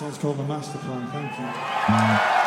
[0.00, 1.06] Next called The Master Plan.
[1.08, 1.44] Thank you.
[1.44, 2.39] Mm.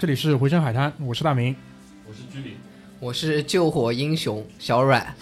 [0.00, 1.54] 这里是回声海滩，我是大明。
[2.08, 2.56] 我是居里，
[3.00, 5.14] 我是救火英雄小阮，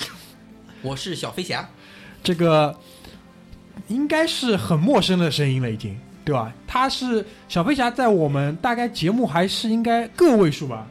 [0.82, 1.68] 我是小飞侠，
[2.22, 2.78] 这个
[3.88, 6.54] 应该是很陌生的声音了，已经对吧？
[6.64, 10.86] 他是小飞侠，在我们大概节目还是应该个位数吧，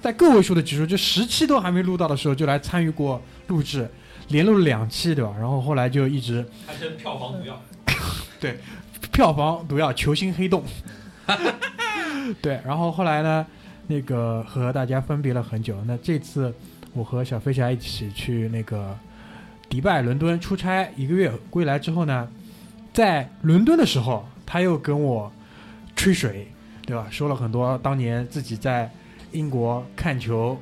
[0.00, 3.88] 在个位数的集数，就十期都还没录到的时候，就来参与过录制，
[4.30, 5.32] 连录了两期，对吧？
[5.38, 7.62] 然后后来就一直堪称票房毒药。
[8.40, 8.58] 对
[9.12, 10.64] 票房毒药球星黑洞，
[12.40, 13.46] 对，然后后来呢，
[13.88, 15.76] 那个和大家分别了很久。
[15.86, 16.54] 那这次
[16.92, 18.96] 我和小飞侠一起去那个
[19.68, 22.28] 迪拜、伦敦出差一个月，归来之后呢，
[22.92, 25.32] 在伦敦的时候，他又跟我
[25.96, 26.46] 吹水，
[26.86, 27.06] 对吧？
[27.10, 28.90] 说了很多当年自己在
[29.32, 30.58] 英国看球、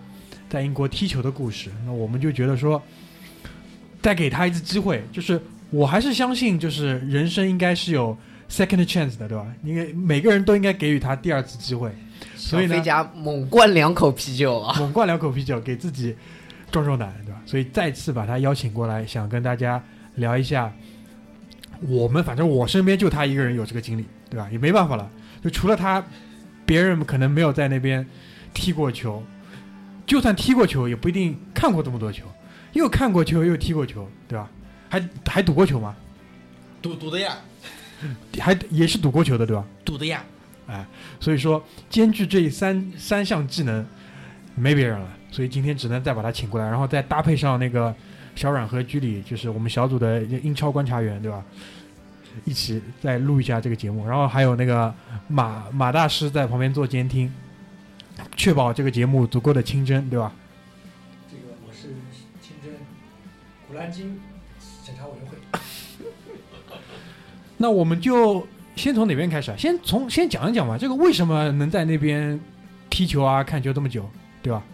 [0.49, 1.71] 在英国踢球的故事。
[1.85, 2.81] 那我们就觉得说，
[4.01, 5.41] 再给他一次机会，就是
[5.71, 8.17] 我还是相信，就是人生应该是有
[8.51, 9.47] second chance 的，对吧？
[9.63, 11.91] 应该每个人都应该给予他第二次机会。
[12.35, 14.75] 所以呢猛灌两口啤酒啊！
[14.79, 16.15] 猛灌两口啤酒，给自己
[16.71, 17.41] 壮壮胆，对吧？
[17.47, 19.83] 所以再次把他邀请过来，想跟大家
[20.17, 20.73] 聊一下，
[21.81, 24.49] 我们反正我身边就他一个人有这个经历，对吧？
[24.51, 25.09] 也没办法了，
[25.43, 26.05] 就除了他，
[26.67, 28.05] 别人可能没有在那边
[28.53, 29.23] 踢过球，
[30.07, 32.25] 就算踢过球，也不一定看过这么多球，
[32.73, 34.51] 又看过球又踢过球，对吧？
[34.89, 35.95] 还还赌过球吗？
[36.83, 37.37] 赌赌的呀，
[38.41, 39.65] 还也是赌过球的，对吧？
[39.85, 40.25] 赌的呀，
[40.67, 40.87] 哎
[41.19, 43.87] 所以说兼具这三三项技能，
[44.55, 47.95] 没别人了，所以今天只能再把他请过来，然后再搭配上那个
[48.35, 51.45] 小阮和居里，就是我们小组的英超观察员，对吧？
[52.45, 54.95] 一起再录一下这个节目，然后还有那个
[55.27, 57.31] 马马大师在旁边做监听，
[58.37, 60.33] 确保这个节目足够的清真，对吧？
[61.29, 61.89] 这个我是
[62.41, 62.73] 清真
[63.67, 64.21] 古兰经
[67.63, 69.57] 那我们就先从哪边开始啊？
[69.59, 72.41] 先从先讲一讲吧，这个为什么能在那边
[72.89, 74.09] 踢球啊、看球这么久，
[74.43, 74.65] 对吧？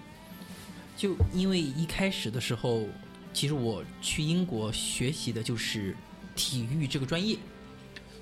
[0.96, 2.84] 就因为一开始的时候，
[3.32, 5.96] 其实我去英国学习的就是
[6.36, 7.36] 体育这个专业，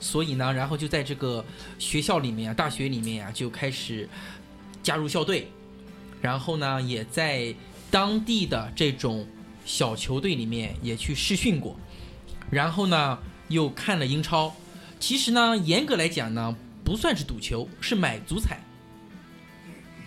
[0.00, 1.44] 所以呢，然后就在这个
[1.78, 4.08] 学校里面啊，大学里面呀、就开始
[4.82, 5.46] 加入校队，
[6.22, 7.54] 然后呢，也在
[7.90, 9.26] 当地的这种
[9.66, 11.76] 小球队里面也去试训过，
[12.50, 13.18] 然后呢，
[13.48, 14.54] 又看了英超。
[14.98, 18.58] 其实呢，严格来讲呢，不算是赌球，是买足彩。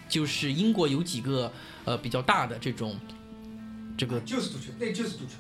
[0.10, 1.52] 就是英国有几个
[1.84, 2.98] 呃比较大的这种
[3.98, 5.34] 这个就是赌球，那就是赌球。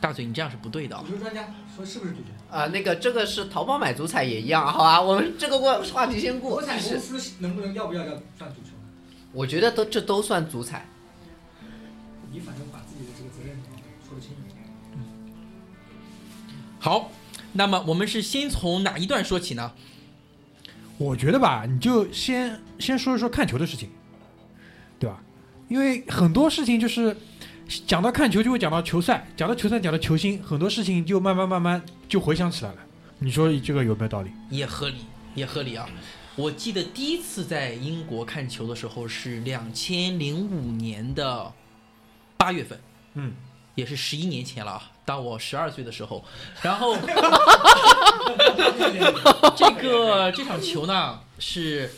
[0.00, 1.14] 大嘴，你这样是不对的啊赌。
[1.14, 2.56] 球专家说是不是赌球？
[2.56, 5.00] 啊，那个这个是淘宝买足彩也一样，好吧？
[5.00, 6.60] 我们这个过话题先过。
[6.60, 8.70] 足彩公司能不能要不要要算足球？
[9.32, 10.86] 我觉得都这都算足彩。
[12.32, 12.78] 你反正把
[16.86, 17.10] 好，
[17.54, 19.72] 那么我们是先从哪一段说起呢？
[20.98, 23.90] 我觉得吧，你就先先说一说看球的事情，
[25.00, 25.20] 对吧？
[25.66, 27.16] 因为很多事情就是
[27.88, 32.78] 讲到看球，就会讲到球赛，讲到球赛，讲到球星，很多事情就慢慢慢慢就回想起来了。
[33.18, 34.30] 你说这个有没有道理？
[34.48, 34.98] 也合理，
[35.34, 35.88] 也合理啊。
[36.36, 41.52] 我记得第一次在英国看球的时候是两千零五年的
[42.36, 42.78] 八月份，
[43.14, 43.32] 嗯，
[43.76, 44.90] 也是十一年前了啊。
[45.04, 46.24] 当我十二岁的时候，
[46.62, 46.96] 然后
[49.56, 51.88] 这个这场球呢是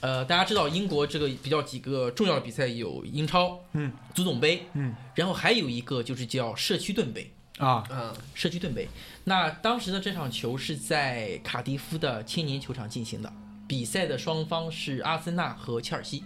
[0.00, 7.32] 呃，大家知道英国这个比较几个重要的比赛有英超、嗯，足总杯，嗯然后还有一个就是叫社区盾杯。
[7.58, 8.86] 啊，嗯，社区盾杯。
[9.24, 13.32] 那当时的这场球是在卡迪夫的千年球场进行的，
[13.66, 16.22] 比赛的双方是阿森纳和切尔西。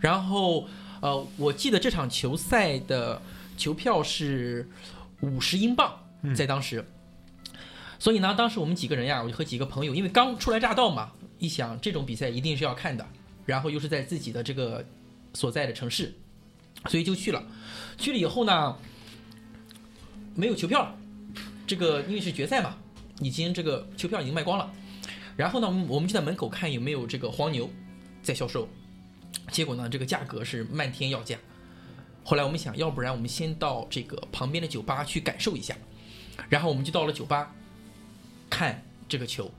[0.00, 0.66] 然后，
[1.02, 3.20] 呃，我记得这场球赛的
[3.56, 4.68] 球票是
[5.20, 6.84] 五十英镑，嗯在当时。
[7.98, 13.06] 所以呢，当时我们几个人呀，我就和几个朋友，因为刚初来乍到嘛，一想这种比赛一定是要看的，
[13.46, 14.84] 然后又是在自己的这个
[15.32, 16.14] 所在的城市，
[16.88, 17.42] 所以就去了。
[17.96, 18.76] 去了以后呢，
[20.34, 20.96] 没有球票了，
[21.66, 22.76] 这个因为是决赛嘛，
[23.20, 24.70] 已经这个球票已经卖光了。
[25.36, 27.70] 然后呢，我们就在门口看有没有这个黄牛
[28.22, 28.68] 在销售，
[29.50, 31.38] 结果呢，这个价格是漫天要价。
[32.24, 35.76] 后来我们想，要不然我们先到这个旁边的酒吧去感受一下。
[36.48, 37.54] 然后我们就到了酒吧
[38.50, 39.50] 看这个球，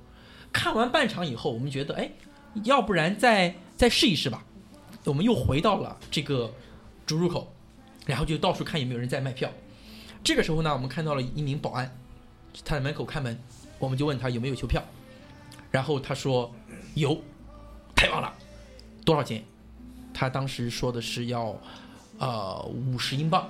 [0.52, 2.10] 看完半场以后，我们觉得，哎，
[2.64, 4.44] 要不然再再试一试吧。
[5.04, 6.52] 我们又回到了这个
[7.06, 7.54] 主入口，
[8.06, 9.50] 然后就到处看有没有人在卖票。
[10.24, 11.96] 这个时候呢，我们看到了一名保安，
[12.66, 13.40] 他在门口看门，
[13.78, 14.84] 我们就问他有没有球票，
[15.70, 16.52] 然后他说
[16.96, 17.22] 有，
[17.96, 18.34] 太棒了，
[19.06, 19.44] 多少钱？
[20.14, 21.56] 他当时说的是要
[22.18, 23.50] 呃五十英镑，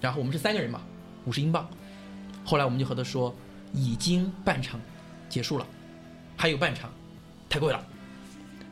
[0.00, 0.80] 然后我们是三个人嘛，
[1.24, 1.68] 五十英镑。
[2.44, 3.34] 后来我们就和他说
[3.72, 4.80] 已经半场
[5.28, 5.66] 结束了，
[6.36, 6.90] 还有半场，
[7.48, 7.84] 太贵了。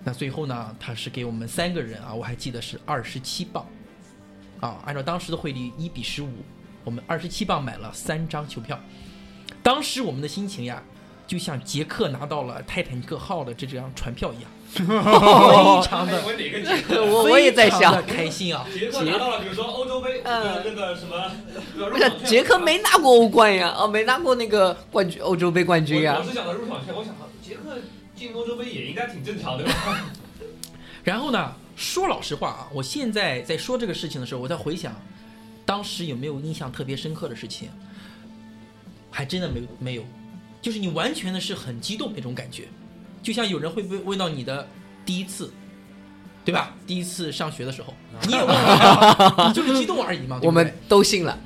[0.04, 3.66] 那最后呢，他是给我们三个人啊，我还记得是二十七镑，
[4.60, 6.32] 啊，按照当时的汇率一比十五，
[6.84, 8.78] 我们二十七镑买了三张球票。
[9.62, 10.82] 当时我们的心情呀，
[11.26, 14.84] 就像杰克拿到了泰坦尼克号的这张船票一样，非
[15.82, 17.06] 常的我？
[17.06, 18.66] 我我也在想，开心啊。
[18.72, 21.32] 杰克拿到了，比如说欧洲杯，呃那个什么，
[21.90, 26.28] 不是杰克没拿过欧冠呀，哦，没拿过那个冠军，欧洲杯冠军呀我我。
[26.28, 27.78] 是想的入场券，我想杰克
[28.14, 30.12] 进欧洲杯也应该挺正常的吧？
[31.02, 34.94] 然后呢，说老实话啊，我现在在说这个事情的时候，我在回想，
[35.64, 37.70] 当时有没有印象特别深刻的事情，
[39.10, 40.04] 还真的没有没有，
[40.60, 42.64] 就是你完全的是很激动那种感觉，
[43.22, 44.66] 就像有人会问问到你的
[45.04, 45.52] 第一次，
[46.44, 46.74] 对吧？
[46.86, 47.94] 第一次上学的时候，
[48.26, 50.36] 你也问了， 你就是激动而已嘛。
[50.38, 51.38] 对对我们都信了，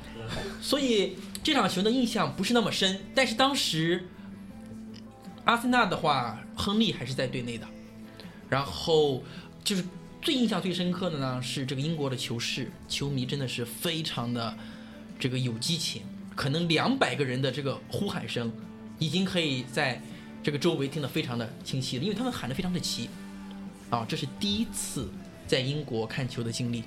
[0.61, 4.07] 所以这场球的印象不是那么深，但是当时
[5.45, 7.67] 阿森纳的话，亨利还是在队内的，
[8.49, 9.23] 然后
[9.63, 9.83] 就是
[10.21, 14.55] 最印象最深刻的呢是这个英国的球市，球迷真的是非常的
[15.19, 16.01] 这个有激情，
[16.33, 18.49] 可能两百个人的这个呼喊声，
[18.99, 20.01] 已经可以在
[20.43, 23.09] 这个周围听得非常的清晰了，因为他们喊得非常的齐，
[23.89, 25.09] 啊，这是第一次
[25.47, 26.83] 在英国看球的经历。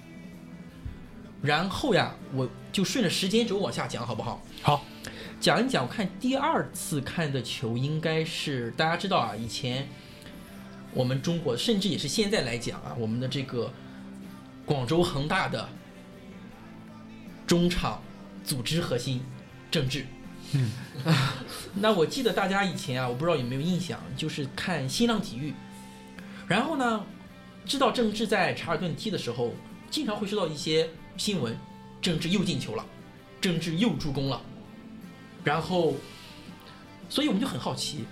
[1.42, 4.42] 然后呀，我就顺着时间轴往下讲，好不好？
[4.62, 4.84] 好，
[5.40, 5.86] 讲一讲。
[5.86, 9.88] 我看第二次看的球，应该是大家知道啊，以前
[10.92, 13.72] 我们中国，甚至也是现在来讲啊，我们的这个
[14.64, 15.68] 广州恒大的
[17.46, 18.02] 中场
[18.44, 19.22] 组织核心
[19.70, 20.04] 郑智。
[20.52, 20.72] 嗯，
[21.74, 25.52] 那我记得大家以前啊，我不知道有没有印象，就是看新浪体育，
[26.46, 27.04] 然后呢，
[27.64, 29.54] 知道郑智在查尔顿踢的时候，
[29.90, 31.56] 经常会收到一些新闻，
[32.00, 32.84] 郑智又进球了，
[33.40, 34.40] 郑智又助攻了，
[35.44, 35.94] 然后，
[37.08, 38.04] 所以我们就很好奇，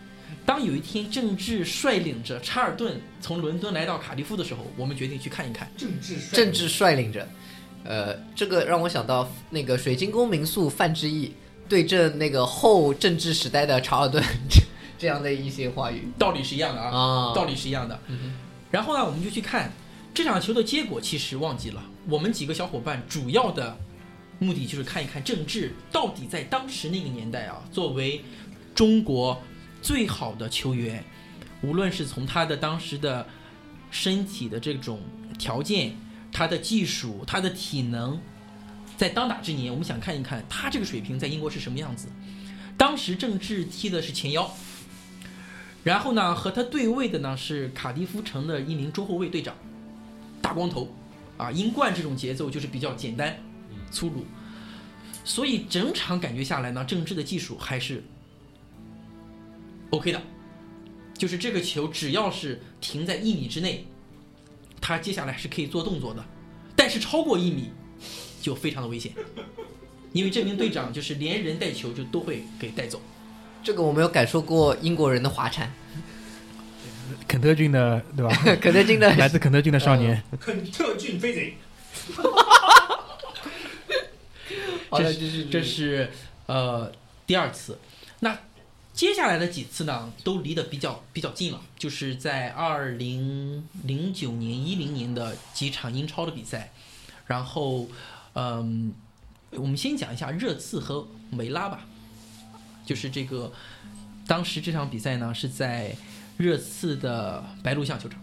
[0.45, 5.71] 当有一天郑智率领着查尔顿从伦敦来到卡迪夫的时候，我们决定去看一看。
[5.77, 7.27] 郑智帅政治率领着，
[7.85, 11.33] 呃，这个让我想到那个水晶宫民宿范志毅
[11.69, 14.23] 对阵那个后政治时代的查尔顿
[14.99, 17.99] 这样的一些话语道理是一样的啊，啊，道理是一样的。
[18.71, 19.73] 然后呢，我们就去看
[20.13, 21.83] 这场球的结果，其实忘记了。
[22.09, 23.77] 我们几个小伙伴主要的
[24.39, 28.23] 目的就是看一看郑智到底在当时那个年代啊，作为
[28.75, 29.41] 中国
[29.81, 31.03] 最好的球员，
[31.63, 33.27] 无论是从他的当时的
[33.91, 35.01] 身体的这种
[35.39, 35.97] 条件、
[36.33, 38.21] 他的技术、他的体能，
[38.97, 42.09] 在当打之年，我们想看一看他这个水平在英国是什么样子。
[42.77, 44.53] 当时郑智踢的是前腰，
[45.83, 49.55] 然后呢，和他对位的呢是卡迪夫城的一名中后卫队长，
[50.43, 50.93] 大光头，
[51.37, 53.37] 啊，英冠这种节奏就是比较简单、
[53.91, 54.25] 粗鲁，
[55.25, 58.03] 所以整场感觉下来呢，郑智的技术还是
[59.91, 60.21] OK 的，
[61.17, 63.87] 就是这个球只要是停在一米之内，
[64.81, 66.25] 他接下来是可以做动作的，
[66.75, 67.71] 但是超过一米
[68.45, 69.11] 就非常的危险，
[70.13, 73.01] 因为这名队长就是连人带球就都会给带走。
[73.63, 75.73] 这个我没有感受过英国人的滑铲，
[77.27, 78.31] 肯特郡的对吧？
[78.61, 81.57] 肯特郡的 来自肯特郡的少年，肯特郡飞贼，
[84.93, 86.11] 这是这是
[86.45, 86.93] 呃
[87.27, 87.79] 第二次。
[88.21, 88.39] 那
[88.93, 96.71] 接下来的几次呢，都离得比较比较近了，就是在二零零九年、一零年的几场英超的比赛，
[97.27, 97.89] 然后，
[98.35, 98.93] 嗯，
[99.53, 101.81] 我们先讲一下热刺和梅拉吧，
[102.85, 103.53] 就是这个，
[104.27, 105.95] 当时这场比赛呢是在
[106.37, 108.21] 热刺的白鹿巷球场，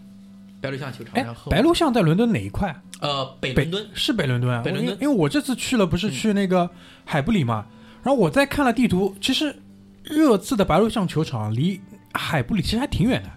[0.60, 2.74] 白鹿巷球场，哎然，后白鹿巷在伦敦哪一块？
[3.00, 4.96] 呃北北伦敦，是北伦敦啊，北伦敦。
[5.00, 6.70] 因为我这次去了，不是去那个
[7.04, 7.66] 海布里嘛，
[8.02, 9.60] 然后我再看了地图，其实
[10.04, 11.80] 热刺的白鹿巷球场离
[12.12, 13.30] 海布里其实还挺远的，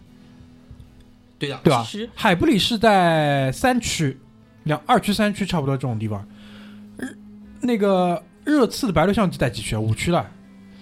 [1.39, 1.83] 对的，对吧？
[2.13, 4.19] 海布里是在三区，
[4.65, 6.25] 两二区三区差不多这种地方，日
[7.65, 9.79] 那个热刺的白鹿巷在几区啊？
[9.79, 10.25] 五区了。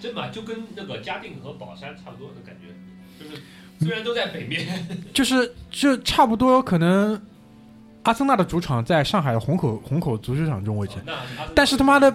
[0.01, 3.41] 这嘛就跟那个嘉定和宝山差不多的感觉，就是
[3.79, 4.67] 虽然都在北面，
[5.13, 7.19] 就是就差不多可能，
[8.03, 11.13] 阿森纳的主场在上海的虹口虹口足球场这种位置，那
[11.55, 12.13] 但是他妈的。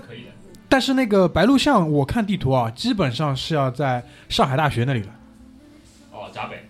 [0.71, 5.09] 但是那个白鹿巷，我看地图啊，基本上是要在上海大学那里了，
[6.13, 6.63] 哦，闸北，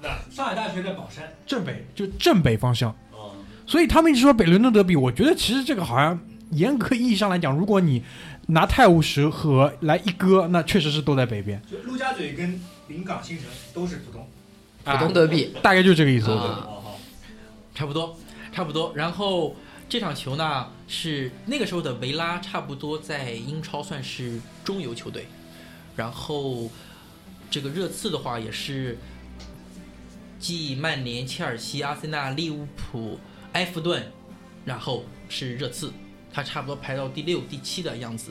[0.00, 2.88] 那上海大学在宝山，正北就正北方向。
[3.10, 3.34] 哦，
[3.66, 6.16] 所以他们一直说北伦敦德比，我觉得其实这个好像
[6.56, 8.02] 严格意义上来讲，如果你
[8.48, 14.26] 拿泰晤士河来一割，那确实是都在北边，就陆家嘴跟临港新城都是浦东。
[14.84, 16.26] 浦东德比，大概就这个意思。
[17.74, 18.16] 差不多，
[18.52, 18.92] 差不多。
[18.94, 19.56] 然后
[19.88, 25.26] 这场球呢，是那个时候的维拉，差不多在英超算是中游球队。
[25.96, 26.70] 然后
[27.50, 28.96] 这个热刺的话，也是
[30.38, 33.18] 继曼联、切尔西、阿森纳、利物浦、
[33.52, 34.02] 埃弗顿，
[34.64, 35.92] 然后是热刺，
[36.36, 38.30] 他差不多排到第六、第七的样子。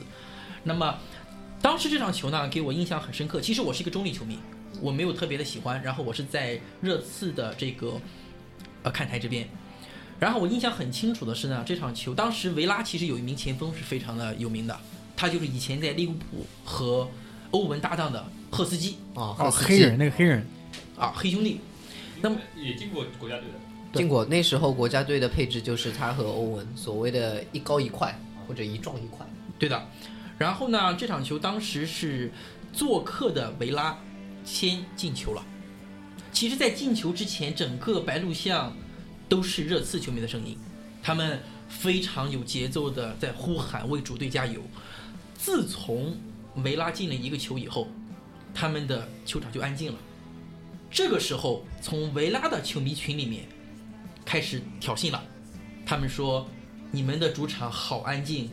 [0.62, 0.96] 那么
[1.60, 3.40] 当时这场球呢，给我印象很深刻。
[3.40, 4.38] 其实我是一个中立球迷，
[4.80, 5.82] 我没有特别的喜欢。
[5.82, 8.00] 然后我是在热刺的这个
[8.84, 9.48] 呃看台这边。
[10.20, 14.80] 然后我印象很清楚的是呢，这场球当时维拉其实有一名前锋是非常的有名的，
[15.16, 17.10] 他就是以前在利物浦和
[17.50, 20.46] 欧文搭档的赫斯基啊，哦，黑人那个黑人，
[20.96, 21.58] 啊，黑兄弟。
[22.22, 23.54] 那么也进过国家队的，
[23.96, 29.26] 进过那时候国家队的配置就是他和欧文，所谓的一高一快或者一壮一快。
[29.58, 29.82] 对的。
[30.38, 32.30] 然后呢，这场球当时是
[32.72, 33.98] 做客的维拉
[34.44, 35.42] 先进球了。
[36.30, 38.76] 其实，在进球之前，整个白鹿巷
[39.26, 40.58] 都是热刺球迷的声音，
[41.02, 44.60] 他们非常有节奏的在呼喊为主队加油。
[45.34, 46.14] 自从
[46.56, 47.88] 维拉进了一个球以后，
[48.52, 49.98] 他们的球场就安静了。
[50.90, 53.46] 这个时候，从维拉的球迷群里面
[54.26, 55.22] 开始挑衅了，
[55.86, 56.46] 他们说
[56.90, 58.50] ：“你们的主场好安静，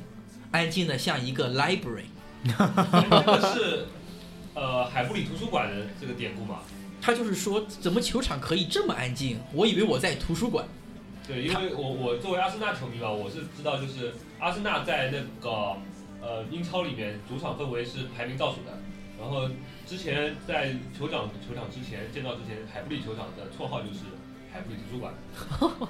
[0.52, 2.06] 安静的像一个 library。
[2.44, 3.86] 那个是
[4.54, 6.60] 呃海布里图书馆的这个典故嘛？
[7.02, 9.40] 他就是说，怎么球场可以这么安静？
[9.52, 10.66] 我以为我在图书馆。
[11.26, 15.76] 对，因为我我作为阿森纳球迷嘛，我是知道就是阿森纳在那个
[16.22, 18.78] 呃英超里面主场氛围是排名倒数的。
[19.20, 19.50] 然后
[19.88, 24.00] 之前在酋长球场之前见到之前，海布里球场的绰号就是
[24.54, 25.14] 海布里图书馆。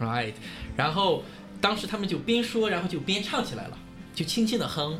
[0.00, 0.32] Right，
[0.78, 1.22] 然后
[1.60, 3.76] 当时他们就边说，然后就边唱起来了，
[4.14, 4.98] 就轻轻的哼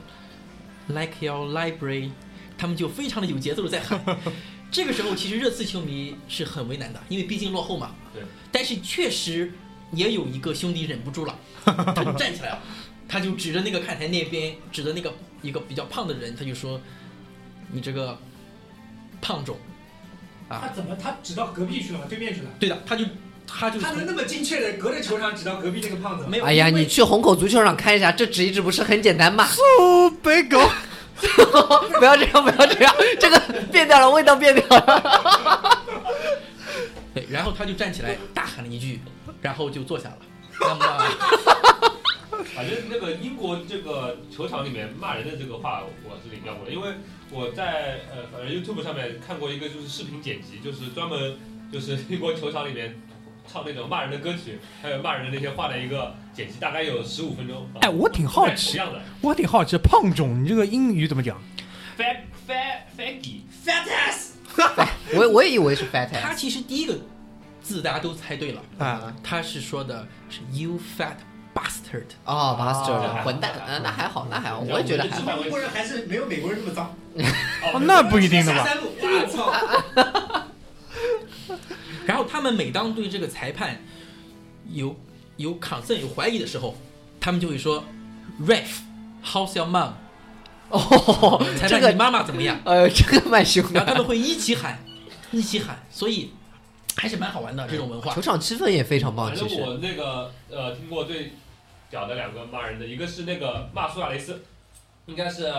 [0.88, 2.10] ，Like your library，
[2.58, 3.98] 他们就非常的有节奏的在喊。
[4.70, 7.94] 这个时候，其实热刺球迷是很为难的，因为毕竟落后嘛。
[8.12, 8.22] 对。
[8.52, 9.50] 但是确实
[9.92, 12.62] 也有一个兄弟忍不住了， 他就站起来了，
[13.08, 16.78] 他就指着那个看台那边，指着那个一个比较胖的人，他就说
[17.72, 18.18] ：“你这个
[19.22, 19.56] 胖种。”
[20.50, 22.06] 啊，他怎么他指到隔壁去了吗？
[22.08, 22.48] 对面去了？
[22.58, 23.04] 对的，他就
[23.46, 26.26] 他就他能那么精确的隔着球场指到隔壁那个胖子？
[26.28, 26.44] 没有。
[26.44, 29.46] 哎呀，你去虹口足球场看一下，这指一指不是很简单吗？
[29.46, 30.58] 苏，北狗，
[32.00, 33.38] 不要这样，不要这样，这个
[33.70, 35.78] 变掉了，味道变掉了。
[37.14, 39.00] 对，然后他就站起来大喊了一句，
[39.40, 40.16] 然后就坐下了。
[40.60, 40.84] 那么，
[42.54, 46.88] 反正那个英国这个球场里面骂人的这个话，我是领教过的，因为
[47.32, 51.36] 我在呃反正 YouTube 上面看过一个就是视频剪辑，就是专门
[51.72, 52.94] 就是英国球场里面
[53.46, 57.68] 唱那种骂人的歌曲，还有骂人的那些话的一个剪辑，大概有十五分钟。
[57.82, 61.40] 哎我挺好奇样的我挺好奇，胖总，你这个英语怎么讲
[61.96, 62.16] ？，fat
[62.48, 64.30] fat faggy，Fat ass，
[65.14, 66.98] 我我也以为是 fat 他 ass 其实第一个
[67.62, 71.14] 字大家都猜对了，啊，他是说的是 you fat
[71.60, 72.04] bastard。
[72.24, 75.36] 哦，master 哦混蛋，呃，那还好，那还好，我也觉得还好。
[75.42, 76.94] 英国人还是没有美国人那么脏。
[77.74, 78.66] 哦那不一定的吧？
[82.06, 83.80] 然后他们每当对这个裁判
[84.72, 84.96] 有
[85.36, 86.76] 有 concern 有怀疑的时候，
[87.20, 87.84] 他们就会说
[88.42, 89.90] ref，how's your mom？
[90.70, 92.58] 哦，裁这个判你妈妈怎么样？
[92.64, 93.80] 呃，这个蛮凶的。
[93.80, 94.78] 然后他们会一起喊，
[95.32, 96.32] 一起喊，所以
[96.96, 98.20] 还是蛮好玩的这种文化球。
[98.20, 99.56] 场气氛也非常棒，反其实。
[99.56, 101.32] 正我那个呃听过最
[101.90, 104.42] 屌的两个骂人的，一个是那个骂苏亚雷斯，
[105.06, 105.52] 应该是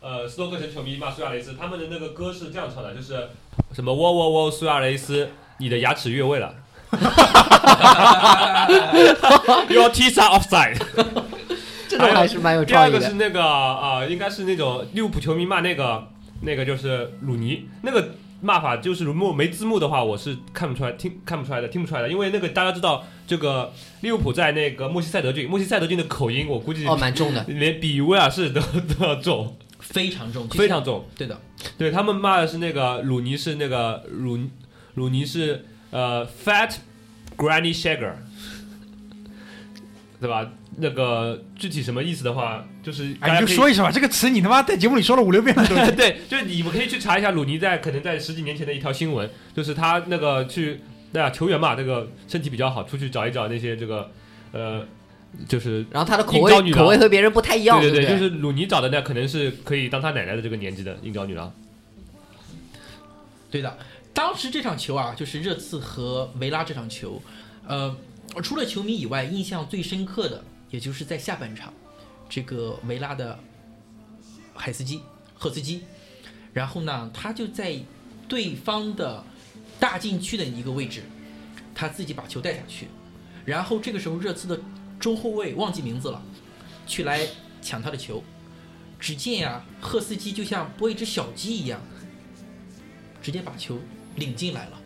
[0.00, 3.28] 呃斯托克城球迷骂苏亚雷斯，他们的那个歌是这样唱的，就是
[3.72, 6.54] 什么喔喔喔苏亚雷斯，你的牙齿越位了。
[9.68, 10.78] Your teeth are offside。
[11.88, 13.00] 这种还是蛮有第二创意的。
[13.00, 16.06] 个是那个啊、呃应该是那种利物浦球迷骂那个
[16.42, 27.44] 那个就是鲁尼那个骂法，就是如果没字幕的话，我是看不出来听看不出来的，听不出来的，因为那个大家知道这个利物浦在那个莫西塞德郡，莫西塞德郡的口音，我估计哦，蛮重的。
[27.48, 31.04] 连比威尔士都都要重，非常重，非常重。
[31.16, 31.40] 对的。
[31.76, 34.38] 对他们骂的是那个鲁尼是那个鲁
[34.94, 36.76] 鲁尼是呃 fat
[37.36, 38.12] granny shagger，
[40.20, 40.48] 对吧？
[40.80, 45.74] 那个具体什么意思的话，就是大哎，就说一声吧，这个词你他妈在节目里说了五六遍了都。
[45.94, 50.80] 对，就是你们可以去查一下鲁尼在可能在十几年前的一条新闻，就是他那个去
[51.12, 54.10] 对啊球员嘛，这个身体比较好，出去找一找那些这个
[54.52, 54.82] 呃，
[55.46, 61.52] 就是然后他的口味口味和别人不太一样，对对，对不就是鲁尼找的那可能是可以当他奶奶的这个年纪的应招女郎。
[63.50, 63.76] 对的，
[64.14, 67.20] 当时这场球啊，就是热刺和维拉这场球，
[67.66, 67.94] 呃，
[68.42, 71.70] 除了球迷以外，印象最深刻的，也就是在下半场，
[72.28, 73.38] 这个维拉的
[74.54, 75.00] 海斯基、
[75.34, 75.82] 赫斯基，
[76.52, 77.78] 然后呢，他就在
[78.28, 79.24] 对方的
[79.80, 81.02] 大禁区的一个位置，
[81.74, 82.88] 他自己把球带下去，
[83.44, 84.60] 然后这个时候热刺的
[85.00, 86.22] 中后卫忘记名字了，
[86.86, 87.26] 去来
[87.62, 88.22] 抢他的球，
[88.98, 91.80] 只见呀、赫斯基就像拨一只小鸡一样。
[93.20, 93.76] 直接把球
[94.14, 94.80] 领进来了。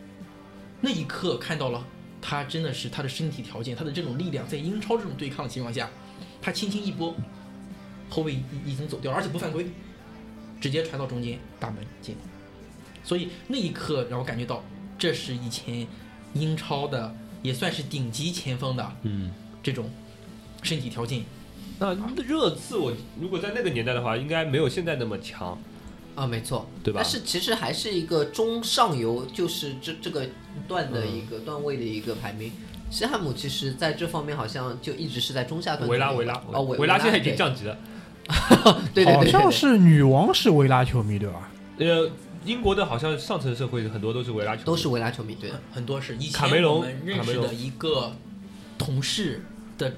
[0.81, 1.85] 那一刻看到了
[2.19, 5.89] 他真的是他的身体条件，他的这种力量，在英超这种对抗的情况下，
[6.43, 7.15] 他轻轻一拨，
[8.09, 9.65] 后卫已已经走掉了，而且不犯规，
[10.59, 12.17] 直接传到中间大门进。
[13.01, 14.61] 所以那一刻让我感觉到，
[14.97, 15.87] 这是以前
[16.33, 19.31] 英超的也算是顶级前锋的嗯，
[19.63, 19.89] 这种
[20.61, 21.23] 身体条件。
[21.79, 25.57] 那热刺我如果在那个年代的话，应该没有现在那么强，
[26.15, 30.27] 啊，没错，对吧但是其实还是一个中上游，就是这这个
[30.67, 32.51] 段的一嗯个段位的一个排名。
[32.93, 35.89] 西汉姆其实在这方面好像就一直是在中下段。
[35.89, 37.75] 维拉维拉哦，维维拉现在已经降级了。
[38.93, 41.49] 对对对好像是女王是维拉球迷对吧？
[41.79, 42.07] 呃，
[42.45, 45.51] 英国的好像上层社会很多都是维拉球迷，都是维拉球迷，对。
[45.73, 48.15] 很多是以前卡梅隆我们认卡梅隆识的一个
[48.77, 49.43] 同事
[49.79, 49.91] 的，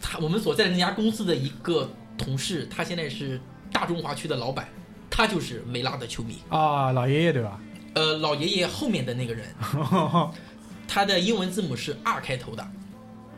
[0.00, 3.40] 他我们所在的那家公司的一个同事，他现在是
[3.72, 4.68] 大中华区的老板，
[5.10, 6.36] 他就是维拉的球迷。
[6.50, 7.58] 啊，老爷爷对吧？
[7.94, 9.44] 呃，老爷爷后面的那个人，
[10.88, 12.66] 他的英文字母是 R 开头的，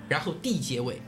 [0.09, 1.03] 然后 D 结尾，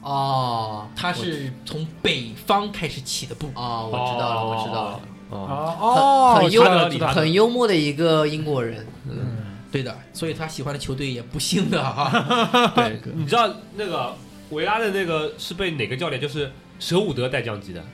[0.00, 3.50] 哦，他是从北方开始起的步。
[3.54, 5.00] 哦，我知道了，我知道了，
[5.30, 5.76] 哦。
[5.80, 8.86] 哦很幽查德里查德很幽默的一个英国人。
[9.10, 9.36] 嗯，
[9.70, 12.72] 对的，所以他喜欢的球队也不幸的哈。
[12.76, 14.14] 对，你知道那个
[14.50, 16.20] 维拉的那个是被哪个教练？
[16.20, 17.84] 就是舍伍德带降级的，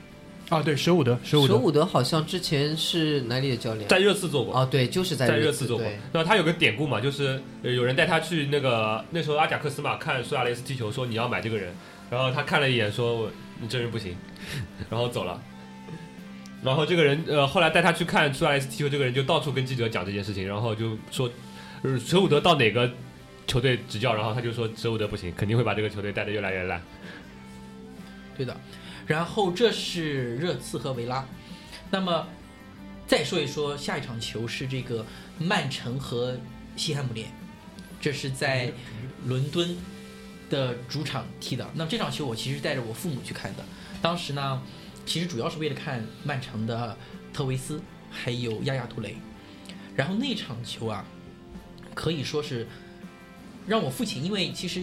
[0.49, 3.87] 啊，对，舍伍德，舍伍德，舍伍德好像之前是哪里的教练？
[3.87, 4.55] 在热刺做过。
[4.55, 11.75] 啊，对，就是在在热热刺做过对，然后他有个典故嘛，就是呃有人带他去那个那时候阿贾克斯嘛看苏亚雷斯踢球，说你要买这个人，
[12.11, 13.31] 然后他看了一眼说
[13.61, 14.17] 你这人不行，
[14.89, 15.39] 然后走了。
[16.65, 21.31] 然后这个人呃后来带他去看苏亚雷斯踢球，这个人就到处跟记者讲这件事情，然后就说
[21.83, 22.91] 呃舍伍德到哪个
[23.47, 26.83] 球队执教，然后他就说舍伍德不行，肯定会把这个球队带得越来越烂。
[28.37, 28.57] 对的，
[29.09, 31.27] 然后这是热刺和维拉，
[31.91, 32.29] 那么
[33.07, 35.05] 再说一说下一场球是这个
[35.39, 36.39] 曼城和
[36.77, 37.27] 西汉姆联，
[38.01, 38.71] 这是在
[39.25, 39.75] 伦敦
[40.51, 41.67] 的主场踢的。
[41.75, 43.65] 那么这场球我其实带着我父母去看的，
[44.03, 44.63] 当时呢，
[45.07, 46.95] 其实主要是为了看曼城的
[47.33, 49.17] 特维斯还有亚亚图雷，
[49.97, 51.03] 然后那场球啊，
[51.95, 52.67] 可以说是
[53.67, 54.83] 让我父亲，因为其实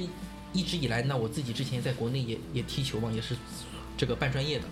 [0.51, 3.35] 一直以来呢，我自己之前在国内也也踢球嘛，也是
[3.97, 4.65] 这个半专业的。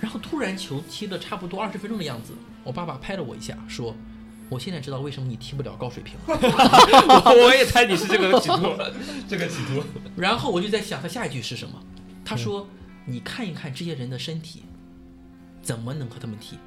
[0.00, 3.96] 然后突然球踢了差不多二十分钟的样子，我爸爸拍了我一下，说
[4.50, 6.38] ：“我现在知道为什么你踢不了高水平了。
[6.38, 8.76] 我 我也猜你是这个企图，
[9.26, 9.82] 这个企图。”
[10.16, 11.82] 然后我就在想他下一句是什么？
[12.24, 12.68] 他说
[13.06, 14.62] ：“你看一看这些人的身体，
[15.62, 16.58] 怎么能和他们踢？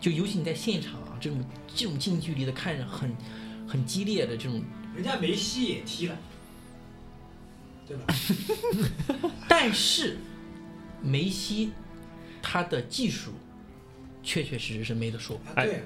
[0.00, 3.14] 就尤其你在现场啊，这种这种近距离的看着很
[3.66, 4.60] 很激烈的这种
[4.94, 6.16] 人家梅西也踢了，
[7.86, 8.14] 对吧？
[9.48, 10.18] 但是
[11.04, 11.70] 梅西
[12.42, 13.32] 他的技术
[14.22, 15.36] 确确实实是没得说。
[15.46, 15.80] 啊，哎对啊，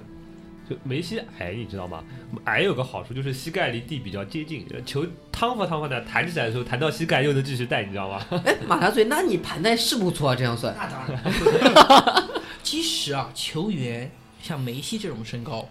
[0.71, 2.05] 就梅西矮，你知道吗？
[2.45, 8.25] 矮有个好处就是膝盖离地比较接近，球趟发趟发的弹起来的时候，弹到膝盖又能继续带，你知道吗？
[8.45, 10.75] 哎， 马大嘴，那你盘带是不错啊，这样算。
[10.77, 12.29] 那当然，
[12.63, 15.69] 其实啊，球员像梅西这种身高，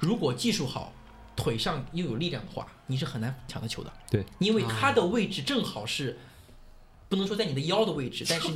[0.00, 0.92] 如果技术好，
[1.36, 3.92] 腿上又有力量的话，你是很难抢到球的。
[4.10, 6.18] 对，因为他的位置正好是。
[7.08, 8.54] 不能说在你的腰的位置，但是你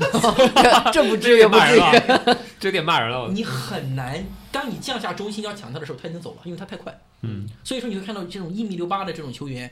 [0.92, 1.80] 这不至于，不至于。
[2.60, 3.28] 这有点骂人了。
[3.30, 6.96] 你很难，当你降下中心要抢他的时候，他已经走了，因为他太快。
[7.22, 9.70] 嗯，所以说你会看到这种一米六八的这种球员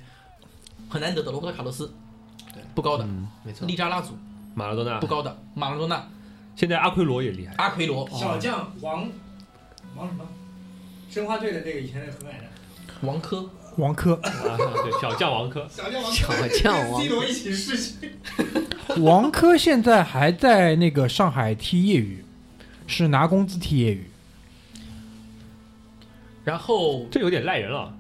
[0.89, 1.93] 很难得的，罗伯特卡洛斯，
[2.55, 4.17] 对，不高的，嗯没错利，扎拉祖
[4.55, 6.09] 马拉多纳不，高的，马拉多纳、
[6.57, 7.55] 现在阿奎罗也厉害。
[7.59, 9.09] 阿奎罗、小将王
[9.95, 10.27] 王什么？
[11.11, 12.45] 申花队的那个以前那个很矮的
[13.03, 18.11] 王珂，王珂，啊，对，小将王珂，小将王，小将王 C 罗一起试训。
[18.99, 22.25] 王珂现在还在那个上海踢业余，
[22.87, 24.05] 是拿工资踢业余。
[26.45, 27.97] 然后这有点赖人了。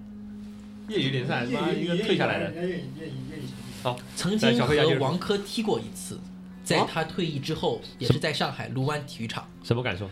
[0.89, 2.53] 业余联赛，妈一个退下来的。
[2.53, 6.19] 愿意愿意愿意愿意曾经和王珂踢过一次，
[6.65, 10.11] 在他退役之后，也是在上海卢湾体育场，什么感受？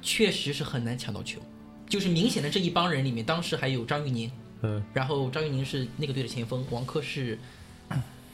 [0.00, 1.40] 确实是很难抢到球。
[1.86, 4.30] 就是明显的这一帮人里面，当时还有张玉宁，
[4.62, 7.38] 嗯，然后张玉宁是那个队的前锋，王珂是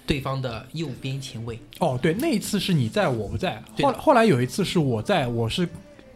[0.07, 1.59] 对方的右边前卫。
[1.79, 3.63] 哦，对，那一次是你在，我不在。
[3.83, 5.69] 后后来有一次是我在，我是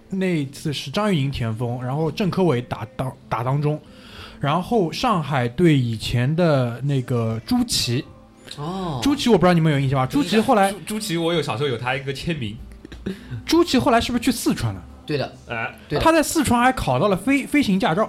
[0.08, 3.80] 那一次是张玉宁前锋，然后郑科伟打当打当中，
[4.40, 8.04] 然后上海队以前的那个朱琦，
[8.56, 10.06] 哦，朱琦我不知道你们有印象吧？
[10.06, 12.56] 朱琦后来朱朱琦，我有小时候有他一个签名，
[13.46, 14.82] 朱琦后来是不是去四川了？
[15.06, 18.08] 对的，哎，对他在四川还考到了飞飞行驾照，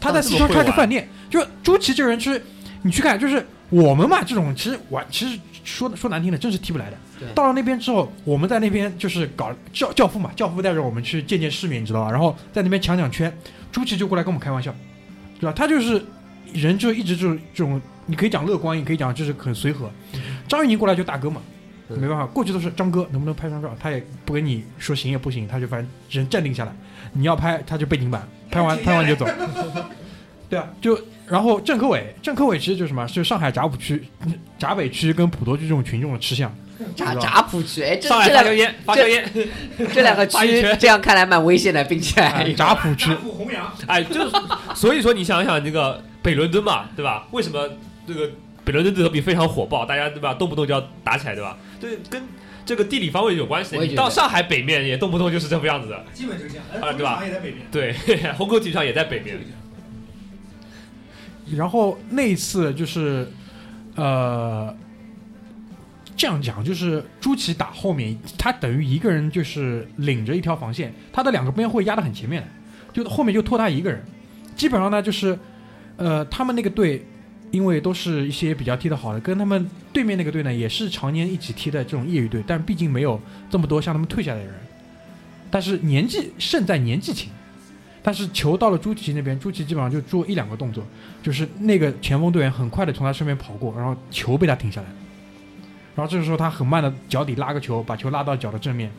[0.00, 1.08] 他在四川开个饭店。
[1.30, 2.42] 就朱琦这个人，就是
[2.82, 6.96] 你去看，就是我们嘛这种，其实玩，其实说说难听的，真是踢不来的。
[7.34, 12.10] 到了那边之后，我们在那边就是搞教教父嘛，教父带着我们去见见世面，你知道吧？
[12.10, 13.36] 然后在那边抢抢圈，
[13.70, 14.74] 朱琦就过来跟我们开玩笑，
[15.38, 15.52] 对吧？
[15.54, 16.02] 他就是
[16.54, 19.90] 人就一直就是这种，你可以讲乐观，也可以讲就是很随和。
[20.46, 21.42] 张玉宁过来就大哥嘛。
[21.90, 23.74] 嗯没办法，过去都是张哥，能不能拍张照？
[23.80, 26.72] 他也不跟你说行也不行，他就反正人站定下来，
[27.14, 29.26] 你要拍他就背景板，拍完拍完就走。
[30.50, 33.06] 对啊，就然后郑科伟，郑科伟其实就是什么？
[33.06, 34.02] 是上海闸浦区、
[34.58, 36.50] 闸北区跟普陀区这种群众的吃相。
[36.94, 38.50] 闸闸浦区，哎，这上海这两个
[38.84, 39.48] 发条烟，发条烟，
[39.92, 40.36] 这两个 区
[40.78, 43.10] 这样看来蛮危险的，并且闸浦区
[43.86, 44.30] 哎，就是，
[44.74, 47.26] 所以说你想想这个北伦敦嘛，对吧？
[47.32, 47.68] 为什么
[48.06, 48.30] 这个
[48.64, 51.56] 北伦敦德比非常火爆，大家对吧，动不动就要打起来，对吧？
[51.80, 52.22] 对跟
[52.68, 56.64] 这个地理方位有关系你到上海北面也动不动就是这副样子的，基本就这样。
[56.82, 57.66] 啊对吧也在北边。
[57.72, 57.94] 对，
[58.34, 59.38] 虹口体育场也在北面。
[61.56, 63.26] 然后那一次就是，
[63.94, 64.76] 呃，
[66.14, 72.46] 这样讲就是朱琦打后面，他等于一个人就是领着一条防线，他的两个边会压得很前面，
[72.92, 74.04] 就后面就拖他一个人。
[74.54, 75.38] 基本上呢，就是，
[75.96, 77.06] 呃，他们那个队，
[77.50, 84.54] 因为都是一些比较踢得好的，跟他们对面那个队呢，也是常年一起踢的这种业余队，但毕竟没有这么多像他们退下来的人，
[85.50, 87.30] 但是年纪胜在年纪轻。
[88.00, 90.82] 但是球到了朱琦那边，朱琦基本上就做一两个动作，
[91.22, 94.86] 就是那个前锋队员很快的从他身边跑过，然后球被他停下来。
[95.94, 98.90] 然后这个时候他很慢的脚底拉个球，把球拉到脚的正面，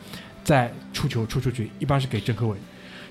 [0.44, 2.56] 再出球出出去，一般是给郑科伟。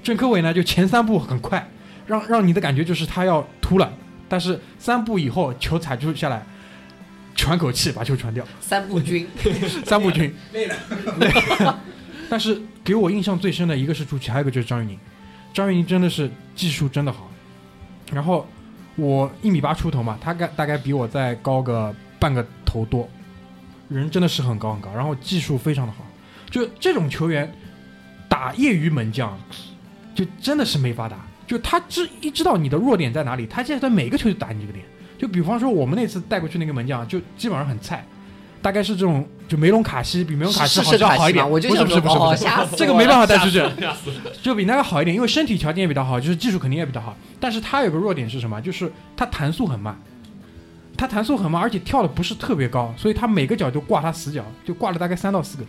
[0.04, 1.68] 郑科伟呢就前三步很快，
[2.06, 3.92] 让让你的感觉就是他要突了，
[4.30, 6.46] 但是三步以后球踩住下来，
[7.36, 9.28] 喘口气把球传掉，三步军，
[9.84, 10.34] 三步军。
[10.54, 11.80] 累了，
[12.30, 14.98] 但是给我印象最深的一个是朱琦，还有一个就是张玉宁。
[15.52, 17.30] 张玉宁真的是技术真的好，
[18.12, 18.48] 然后
[18.96, 23.10] 我一米八出头嘛，他概大概比我再高个半个头多，
[23.88, 26.06] 人真的是很高很高，然后技术非常的好。
[26.52, 27.52] 就这种球员
[28.28, 29.40] 打业余门将，
[30.14, 31.26] 就真的是没法打。
[31.50, 34.86] 就他知一知道你的弱点在哪里，他现在在每个球就打你这个点。
[35.18, 38.06] 就比方说我们那次带过去那个门将，就基本上很菜，
[38.62, 40.96] 大概是这种就梅隆卡西比梅隆卡西好？
[40.96, 43.60] 像好一点，不是不是不是不是，这个没办法，带出去！
[44.44, 47.18] 就比那个好一点，因为身体条件也比较好，就是技术肯定也比较好。
[47.40, 48.62] 但是他有个弱点是什么？
[48.62, 50.00] 就是他弹速很慢，
[50.96, 55.64] 他弹速很慢，而且跳的不是特别高，所以他每个脚就挂他死角，就挂了大概三到四个，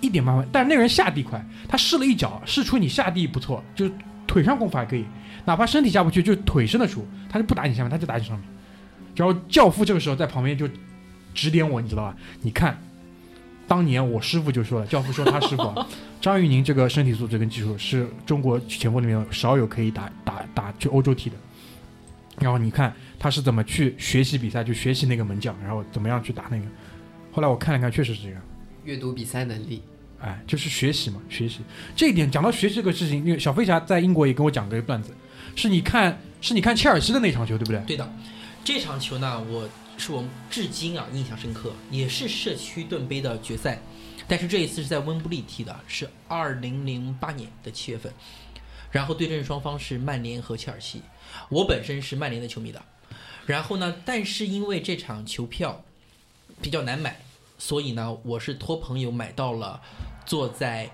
[0.00, 0.48] 一点麻烦。
[0.52, 3.92] 但是那个人下地快，他试了一脚，试出你下地不错，就是
[4.32, 5.04] 腿上功夫还可以，
[5.44, 8.48] 哪怕身体下不去，就腿伸得出，他就不打你下面，他就打你上面。
[9.14, 10.66] 然后教父这个时候在旁边就
[11.34, 12.16] 指点我，你知道吧？
[12.40, 12.78] 你看，
[13.68, 15.86] 当年我师傅就说了，教父说他师傅啊，
[16.18, 21.36] 张玉宁这个身体素质跟技术是中国前锋里面少有可以打打打去欧洲踢的。
[22.40, 26.62] 然后你看他是怎么去学习比赛，就学习那个门将，然后怎么样去打那个。
[27.30, 28.40] 后来我看了看，确实是这样。
[28.84, 29.82] 阅读比赛能力，
[30.22, 31.58] 哎，就是学习嘛，学习
[31.96, 35.12] 这一点讲到学习这个事情，那个小飞侠在英国也跟我讲过一个段子，
[35.56, 37.80] 是你看是你看切尔西的那场球对不对？
[37.80, 38.08] 对的，
[38.64, 43.82] 这场球呢，我是我至今啊印象深刻，也是社区盾杯的决赛，
[44.28, 48.12] 但是这一次是在温布利踢的，是二零零八年的七月份，
[48.92, 51.02] 然后对阵双方是曼联和切尔西，
[51.48, 52.80] 我本身是曼联的球迷的，
[53.44, 55.84] 然后呢，但是因为这场球票
[56.60, 57.20] 比较难买，
[57.58, 59.80] 所以呢，我是托朋友买到了
[60.24, 60.90] 坐在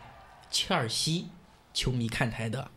[0.50, 1.26] 切尔西
[1.72, 2.70] 球迷看台的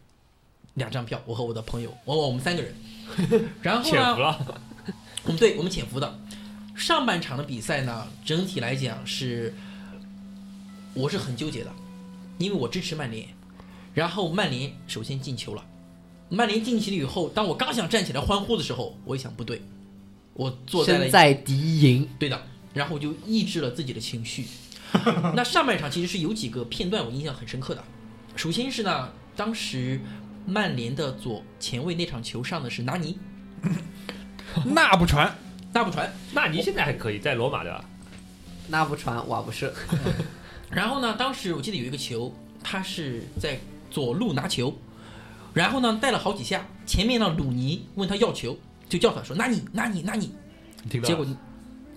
[0.76, 2.74] 两张票，我和我的朋友，我我们三个人。
[3.62, 4.62] 然后呢潜伏，了，
[5.24, 6.20] 我们对我们潜伏的。
[6.76, 9.54] 上半场的比赛呢，整体来讲是
[10.94, 11.72] 我是很纠结的，
[12.38, 13.28] 因为我支持曼联，
[13.94, 15.66] 然后曼联首先进球了，
[16.30, 19.62] 曼联进球了以后，当我刚想站起来欢呼的时候，我一想不对，
[20.34, 22.42] 我坐在了在敌营，对的，
[22.74, 24.48] 然后我就抑制了自己的情绪。
[25.36, 27.84] 那上半场其实是有几个片段我印象很深刻的，
[28.36, 29.99] 首先是呢，当时
[30.45, 33.17] 曼联的左前卫那场球上的是纳尼，
[34.65, 35.34] 那不传，
[35.71, 37.86] 那不传，纳尼现在还可以在罗马对吧？
[38.67, 39.73] 那不传我不是，
[40.69, 44.77] 然后呢，当时我记得有一个球，他是在左路拿球，
[45.54, 48.58] 然后呢带了好几下，前面呢鲁尼问他要球，
[48.89, 50.32] 就叫他说纳尼纳尼纳尼，
[50.84, 50.99] 你？
[51.01, 51.25] 结果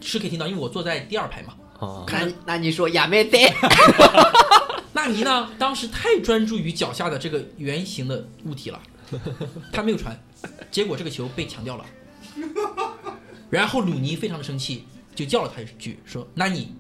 [0.00, 1.54] 是可以听到，因为我坐在第二排嘛。
[1.78, 3.38] 哦，那那你说亚美得，
[4.92, 8.80] 纳尼呢，当时太专注于脚下的这个圆形的物体了，
[9.72, 10.18] 他没有传，
[10.70, 11.84] 结果这个球被抢掉了。
[13.50, 16.74] 然后鲁尼非常的生气，就叫了他一句说：“纳尼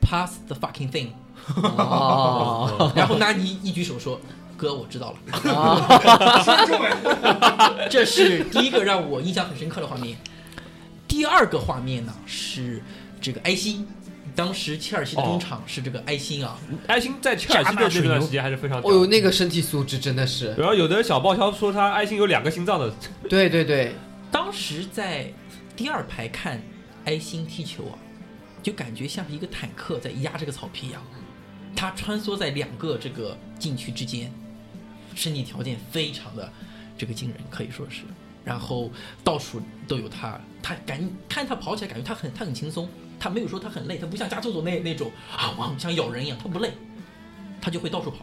[0.00, 1.08] ，pass the fucking thing。
[1.56, 4.20] 哦，” 然后纳尼一举手说
[4.56, 5.18] ：“哥，我知道了。”
[7.90, 10.16] 这是第一个让我印象很深刻的画面。
[11.08, 12.80] 第二个画面呢是
[13.20, 13.84] 这个埃辛，
[14.34, 22.92] 当时切尔西的中场是这个埃辛啊，埃辛在切尔西的这段时间还是非常哦呦，那个身体素质真的是，然后有的小报销说他埃辛有两个心脏的，
[23.28, 23.94] 对对对，
[24.32, 25.32] 当时在
[25.76, 26.60] 第二排看
[27.04, 27.98] 埃辛踢球啊，
[28.62, 31.02] 就感觉像是一个坦克在压这个草皮一样，
[31.76, 34.32] 他穿梭在两个这个禁区之间，
[35.14, 36.52] 身体条件非常的
[36.98, 38.02] 这个惊人，可以说是。
[38.44, 38.90] 然后
[39.22, 42.86] 到处都有他，他感看他跑起来，感觉他很他很轻松，
[43.24, 46.74] 他没有说他很累，他不像加图佐那那种啊，我像咬人一样，他不累，
[47.58, 48.18] 他就会到处跑。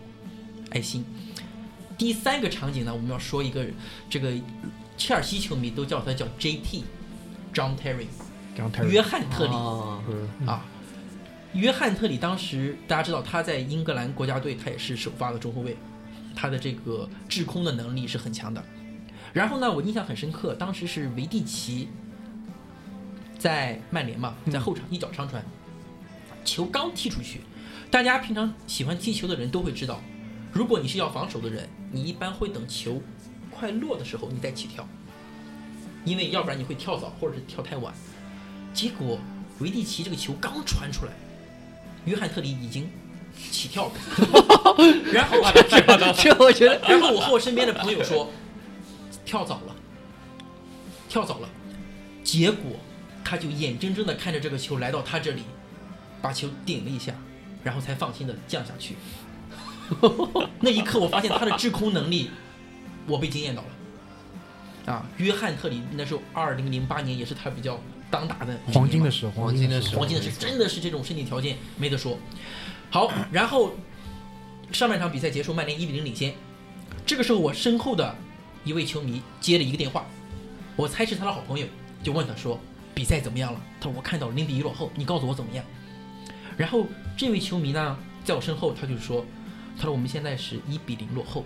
[0.69, 1.03] 爱心。
[1.97, 3.65] 第三个场景呢，我们要说一个
[4.07, 4.31] 这个
[4.97, 8.05] 切尔西球迷都叫他叫 JT，John Terry，
[8.55, 9.53] 张泰约翰特里。
[10.45, 10.63] 啊，
[11.53, 15.75] 约翰特里当时大家知道他在英格兰国家队，他也是首发的中后卫，
[16.35, 18.63] 他的这个制空的能力是很强的。
[19.33, 21.89] 然后呢，我印象很深刻，当时是维蒂奇
[23.41, 25.43] 在曼联嘛，在后场一脚长传，
[26.45, 27.41] 球刚踢出去，
[27.89, 29.99] 大家平常喜欢踢球的人都会知道，
[30.53, 33.01] 如果你是要防守的人，你一般会等球
[33.49, 34.87] 快落的时候你再起跳，
[36.05, 37.91] 因为要不然你会跳早或者是跳太晚。
[38.75, 39.17] 结果
[39.57, 41.11] 维蒂奇这个球刚传出来，
[42.05, 42.87] 约翰特里已经
[43.49, 43.93] 起跳了，
[45.11, 45.37] 然后
[46.15, 48.29] 这我觉得然后我和我身边的朋友说，
[49.25, 49.75] 跳早了，
[51.09, 51.49] 跳早了，
[52.23, 52.73] 结果
[53.31, 55.43] 他就眼睁睁的看着这个球来到他这里，
[56.21, 57.13] 把球顶了一下，
[57.63, 58.95] 然后才放心的降下去。
[60.59, 62.29] 那一刻，我发现他的制空能力，
[63.07, 64.93] 我被惊艳到了。
[64.93, 72.17] 啊，约翰特里那时候二零零八年也是他比较当打的黄金的时时候，黄金的时候黄金的时候真的是这种身体条件没得说。
[72.89, 73.71] 好，然后
[74.73, 76.33] 上半场比赛结束，曼联一比零领先。
[77.05, 78.13] 这个时候，我身后的
[78.65, 80.05] 一位球迷接了一个电话，
[80.75, 81.65] 我猜是他的好朋友，
[82.03, 82.59] 就问他说
[82.93, 85.63] ：“比赛怎么样了？”他说：“我看到零比一落后，你告诉我怎么样。”
[86.57, 86.85] 然后
[87.17, 89.25] 这位球迷呢，在我身后，他就说
[89.77, 91.45] ：“他说我们现在是一比零落后，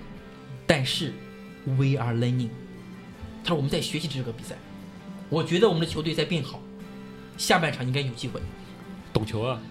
[0.65, 1.13] 但是
[1.65, 2.49] we are learning。”
[3.43, 4.55] 他说我们在学习这个比赛，
[5.29, 6.59] 我觉得我们的球队在变好，
[7.37, 8.41] 下半场应该有机会。
[9.13, 9.61] 懂球啊，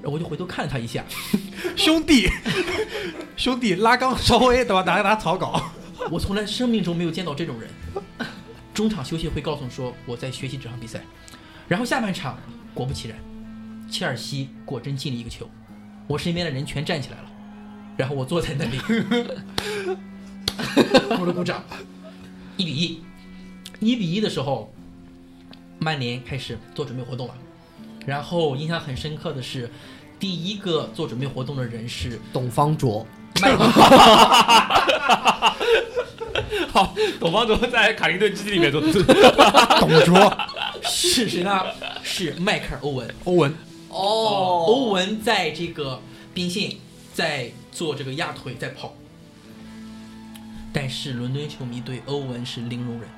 [0.00, 1.04] 然后我就回头看了他一下，
[1.76, 2.28] 兄弟，
[3.36, 4.82] 兄弟拉缸稍微对吧？
[4.82, 5.70] 打打草稿，
[6.10, 7.70] 我从来生命中没有见到这种人。
[8.74, 11.02] 中场休息会告诉你说我在学习这场比赛，
[11.68, 12.38] 然后下半场
[12.72, 13.18] 果不其然，
[13.90, 15.48] 切尔西果真进了一个球，
[16.06, 17.24] 我身边的人全站起来了，
[17.96, 18.78] 然后我坐在那里，
[21.16, 21.62] 鼓了鼓掌，
[22.56, 23.02] 一比一，
[23.80, 24.72] 一比一的时候，
[25.78, 27.34] 曼联开始做准备活动了，
[28.06, 29.70] 然后印象很深刻的是，
[30.18, 33.06] 第一个做准备活动的人是董方卓。
[36.70, 38.80] 好，董方卓在卡林顿基地里面做，
[39.80, 40.36] 董卓、
[40.82, 41.62] 是谁呢？
[42.02, 43.14] 是迈克尔·欧文。
[43.24, 43.54] 欧文，
[43.88, 44.64] 哦。
[44.66, 46.00] 欧文在这个
[46.32, 46.72] 兵线
[47.12, 48.94] 在做这个压腿在跑，
[50.72, 53.08] 但是伦敦球迷对欧文是零容忍，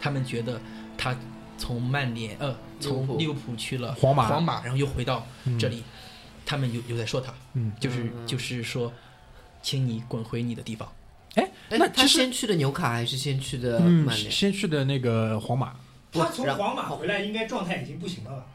[0.00, 0.60] 他们觉得
[0.98, 1.16] 他
[1.56, 3.54] 从曼联呃从利物浦。
[3.56, 5.58] 去了皇马皇马，然后又回到嗯。
[5.58, 5.82] 这里，
[6.44, 8.92] 他们有有在说他，嗯，就是嗯就是说，
[9.62, 10.90] 请你滚回你的地方。
[11.34, 14.30] 哎，那他先去的纽卡还是先去的嗯，曼联？
[14.30, 15.72] 先去的那个皇马，
[16.12, 18.46] 他从皇马回来应该状态已经不行了吧？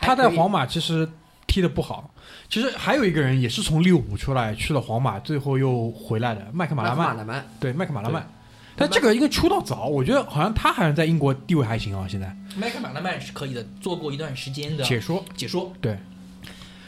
[0.00, 1.08] 他在皇马其实
[1.46, 2.12] 踢的不好。
[2.48, 7.08] 其实还有一个人也是从利物浦出来去了皇马，最后又回来的麦克马拉曼。
[7.08, 8.28] 马拉曼，对，麦克马拉曼。
[8.76, 12.08] 但这个应该出道早，我觉得好像他好像在英国地位还行啊。
[12.08, 15.72] 现在麦克马拉曼是可以的，做过一段时间的解说，解说。
[15.80, 15.98] 对。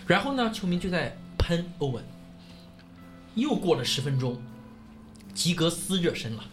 [0.06, 2.02] 然后呢，球迷就在喷欧文。
[3.34, 4.40] 又过了十分钟，
[5.34, 6.44] 吉格斯热身了。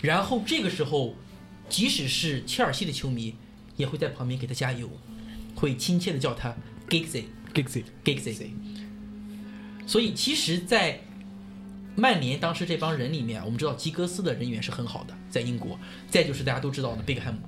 [0.00, 1.16] 然后这个时候，
[1.68, 3.34] 即使是切尔西的球迷
[3.76, 4.90] 也会在旁边给他加油，
[5.54, 6.54] 会亲切的叫他
[6.88, 7.24] Giggsy
[7.54, 8.50] Giggsy Giggsy。
[9.86, 11.00] 所以其实，在
[11.94, 15.78] 曼联当时这帮人里面，我们知道吉格斯的人缘是很好的，在英国。
[16.10, 17.40] 再就是大家都知道的贝克汉姆，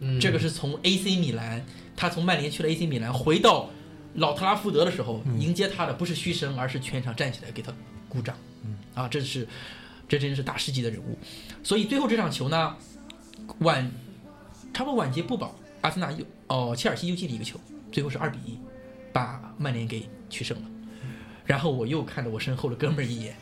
[0.00, 1.64] 嗯，这个是从 AC 米兰，
[1.96, 3.70] 他从曼联去了 AC 米兰，回到
[4.14, 7.72] 老特拉福德的时候，迎接他的不是嘘声，而是全场站起来给他
[8.08, 8.36] 鼓掌。
[8.64, 9.46] 嗯，啊，这是
[10.08, 11.18] 这真是大师级的人物。
[11.62, 12.76] 所以最后这场球呢，
[13.58, 13.90] 晚
[14.72, 17.58] 差不多晚节不保，阿森纳又哦切尔西又进了一个球，
[17.92, 18.58] 最后是二比一，
[19.12, 20.64] 把曼联给取胜了。
[21.44, 23.36] 然后我又看了我身后的哥们儿一眼，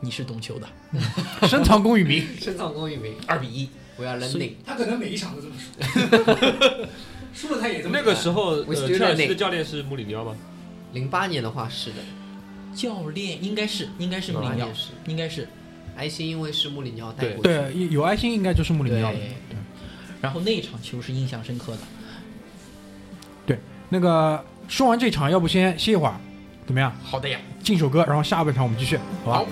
[0.00, 0.68] 你是懂球的，
[1.48, 2.24] 深藏功与名。
[2.40, 3.68] 深藏功与名，二比一。
[3.96, 4.52] 我要所 learning。
[4.64, 6.88] 他可能每一场都这么说，
[7.34, 10.34] 输了他也这么那个时候，呃切尔西的教练是穆里尼奥吗？
[10.94, 11.96] 零八年的话是的，
[12.74, 15.48] 教练应该是应该是穆里尼奥08年，是应该是。
[15.94, 19.18] 埃辛因为是穆里尼奥带对过去，对，有爱心应该就是穆里尼奥的。
[19.18, 19.58] 对
[20.22, 21.78] 然后那一场球是印象深刻的。
[23.44, 23.58] 对
[23.90, 26.14] 那个说完这场，要不先歇一会儿，
[26.64, 26.96] 怎么样？
[27.04, 29.38] 好的呀，进首歌，然后下半场我们继续，好吧？
[29.38, 29.46] 好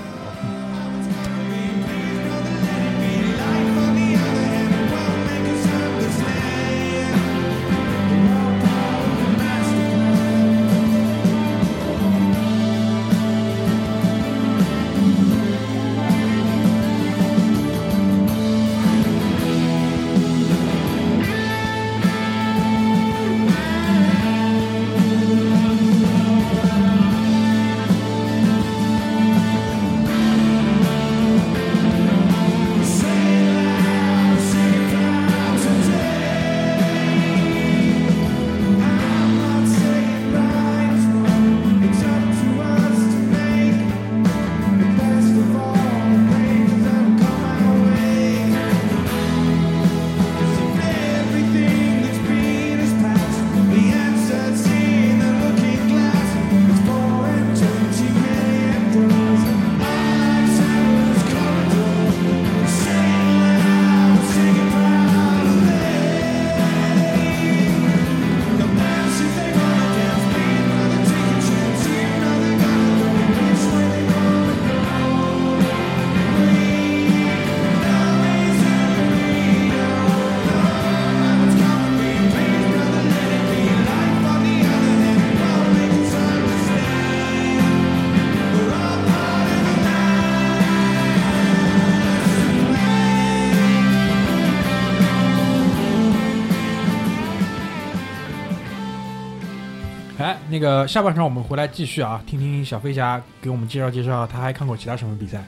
[100.61, 105.45] 个下半场我们回来继续啊，听听小飞侠给我们介绍介绍，他还看过其他什么比赛？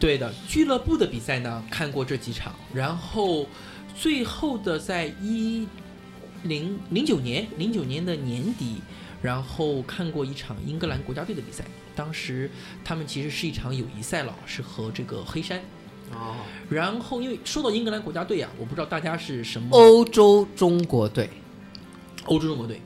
[0.00, 3.46] 对的，俱乐部的比赛呢看过这几场，然后
[3.94, 5.68] 最后的在一
[6.42, 8.80] 零零九年零九年的年底，
[9.22, 12.50] 然后看过一场英格兰国家队的比赛，当时
[12.84, 15.60] 他们其实是一场友谊赛了，是和这个黑山。
[16.12, 16.36] 哦，
[16.68, 21.30] 然后因为说到英格兰国家队啊，我不知道大家是什么欧洲中国队
[22.26, 22.80] 欧洲中国队，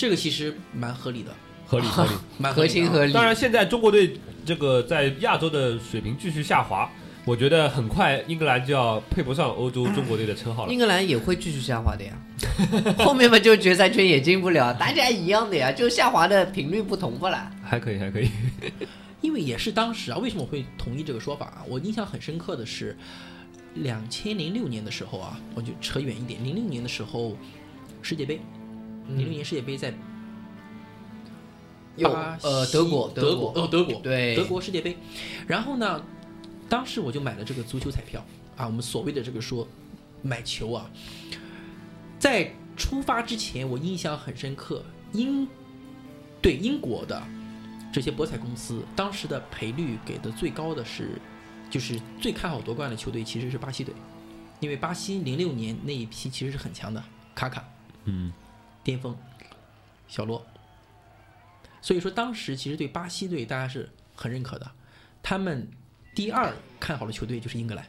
[0.00, 1.30] 这个其实蛮合理的，
[1.66, 2.10] 合理合理。
[2.40, 3.12] 蛮合情合理。
[3.12, 6.90] 当然，现在中国队这个在亚洲的水平继续下滑，
[7.26, 10.78] 我觉得很快英格兰就要配不上欧洲中国队的称号了英。
[10.78, 12.14] 格兰也会继续下滑的呀，
[13.04, 17.52] 后面嘛就决赛圈也进不了，大家一样的呀，就下滑的频率不同不啦。
[17.62, 18.30] 还可以，还可以。
[19.20, 21.60] 因为也是当时啊，为什么我会同意这个说法啊？
[21.68, 22.96] 我印象很深刻的是，
[23.74, 27.36] 两千零六年的时候啊，我就扯远一点，零六年的时候
[28.00, 28.40] 世界杯，
[29.16, 29.94] 零六年世界杯在
[31.96, 34.36] 有巴西呃德国德国哦德国对。
[34.36, 34.96] 德国世界杯，
[35.46, 36.02] 然后呢，
[36.68, 38.24] 当时我就买了这个足球彩票
[38.56, 39.66] 啊，我们所谓的这个说
[40.22, 40.90] 买球啊，
[42.18, 45.46] 在出发之前，我印象很深刻，英
[46.40, 47.22] 对英国的
[47.92, 51.20] 这些博彩公司当时的赔率给的最高的是，
[51.68, 53.92] 就是最看好夺冠的球队其实是巴西队，
[54.60, 57.02] 因为巴西零六年那一批其实是很强的，
[57.34, 57.62] 卡卡。
[58.04, 58.32] 嗯，
[58.90, 59.16] 巅峰，
[60.08, 60.44] 小罗。
[61.80, 64.70] 所以说当时其实对巴西队大家是很认可的，
[65.22, 65.68] 他们
[66.14, 67.86] 第二看好的球队就是英格兰。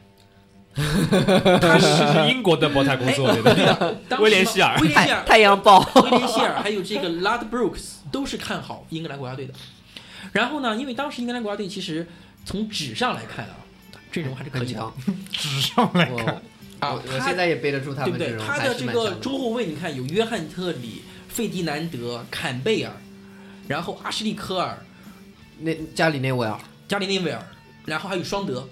[1.60, 3.20] 他是是英国的博彩公司，
[4.18, 9.52] 威廉希尔太威廉希尔太阳报，威廉希尔还有这个 Lad Brooks 都是看好英格兰国家队的。
[10.32, 12.08] 然后呢，因为当时英格兰国家队其实
[12.46, 13.56] 从纸上来看啊，
[14.10, 14.94] 阵容还是可以的很强。
[15.30, 16.42] 纸上来看，我
[16.82, 17.20] 啊我。
[17.24, 18.36] 现在也背得住他对不对？
[18.38, 19.12] 他的这个。
[19.14, 22.92] 中后卫，你看有约翰特里、费迪南德、坎贝尔，
[23.68, 24.76] 然后阿什利科尔、
[25.60, 26.58] 那加里内维尔
[26.88, 27.40] 加里内维尔，
[27.86, 28.68] 然后还有双德，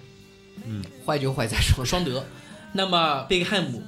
[0.67, 2.25] 嗯坏就坏在说双德，
[2.73, 3.83] 那么贝克汉姆，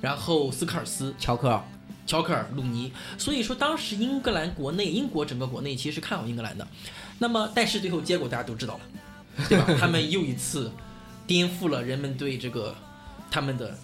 [0.00, 1.62] 然后斯科尔斯、乔克尔，
[2.06, 2.92] 乔克尔、鲁尼。
[3.16, 6.66] 所以说，当时英格兰国内，英国整个国内其实是看好英格兰的。
[7.18, 8.80] 那么，但是最后结果大家都知道了，
[9.48, 9.74] 对吧？
[9.80, 10.70] 他们又一次
[11.26, 12.74] 颠覆了人们对这个
[13.30, 13.76] 他们的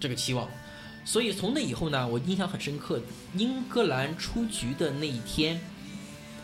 [0.00, 0.48] 这个期望。
[1.04, 3.00] 所以从那以后呢，我印象很深刻，
[3.34, 5.58] 英格兰出局的那一天，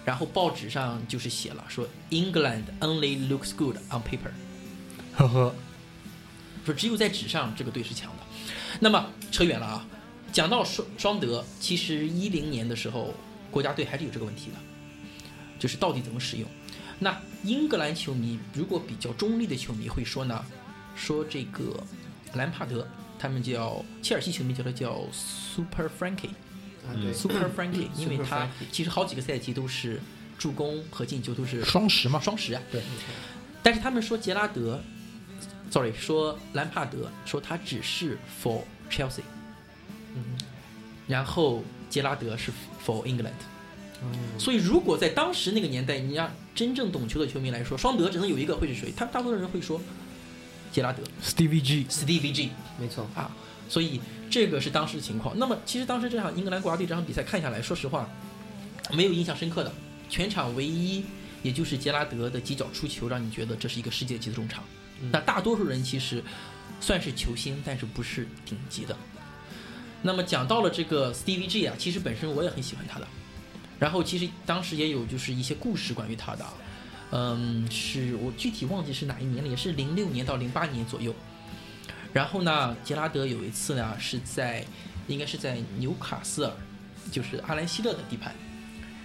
[0.07, 4.31] 然后报纸上就是写了说，England only looks good on paper。
[5.17, 5.55] 呵呵，
[6.65, 8.23] 说只有在纸上这个队是强的。
[8.81, 9.87] 那么扯远了啊，
[10.33, 13.13] 讲到双双德，其实一零年的时候，
[13.51, 14.57] 国家队还是有这个问题的，
[15.59, 16.49] 就是到底怎么使用。
[16.99, 20.43] 那英格兰球迷如果比较中立的球迷会说呢，
[20.95, 21.83] 说这个
[22.35, 22.87] 兰帕德，
[23.19, 26.31] 他们叫切尔西球迷叫他叫 Super Frankie。
[26.87, 30.01] 啊对，Super Frankie，因为他其实好几个赛季都是
[30.39, 32.63] 助攻和进球都是双十嘛，双十啊。
[32.71, 32.83] 对。
[33.63, 34.79] 但是他们说杰拉德
[35.71, 39.23] ，sorry，说兰帕德，说他只是 for Chelsea，
[40.15, 40.23] 嗯
[41.07, 42.53] 然后杰拉德是
[42.85, 43.33] for England。
[44.03, 48.93] 嗯所以如果在当时那个年代，你让真正懂球的球迷来说，双德只能有一个会是谁？
[48.95, 49.81] 他大多数人会说
[50.75, 52.51] 杰拉德 Stevie G，，Stevie G。
[52.81, 53.31] 没错啊，
[53.69, 55.39] 所以这个是当时的情况。
[55.39, 58.11] 那么其实当时这场英格兰国家队这场比赛看下来，说实话
[58.93, 59.73] 没有印象深刻的，
[60.11, 61.05] 全场唯一
[61.45, 64.65] 也就是杰拉德的几脚出球，让你觉得这是一个世界级的中场。
[65.01, 66.21] 嗯那大多数人其实
[66.81, 68.97] 算是球星，但是不是顶级的。
[70.03, 73.07] 那么讲到了这个 Stevie G 啊，其实本身我也很喜欢他的。
[73.79, 76.53] 然后其实当时也有就是一些故事关于他的啊，
[77.17, 81.15] 嗯，是我具体忘记是哪一年了，也是零六年到零八年左右。
[82.13, 84.65] 然后呢，杰拉德有一次呢是在
[85.07, 86.53] 应该是在纽卡斯尔，
[87.13, 88.35] 就是阿兰希勒的地盘。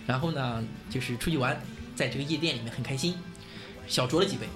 [0.07, 1.61] 然后呢，就是出去玩，
[1.95, 3.13] 在这个夜店里面很开心，
[3.87, 4.47] 小酌了几杯。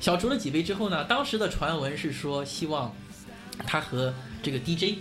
[0.00, 2.94] 小酌了几杯之后呢，当时的传闻是说希望
[3.66, 4.14] 他和
[4.44, 4.98] 这个 DJ，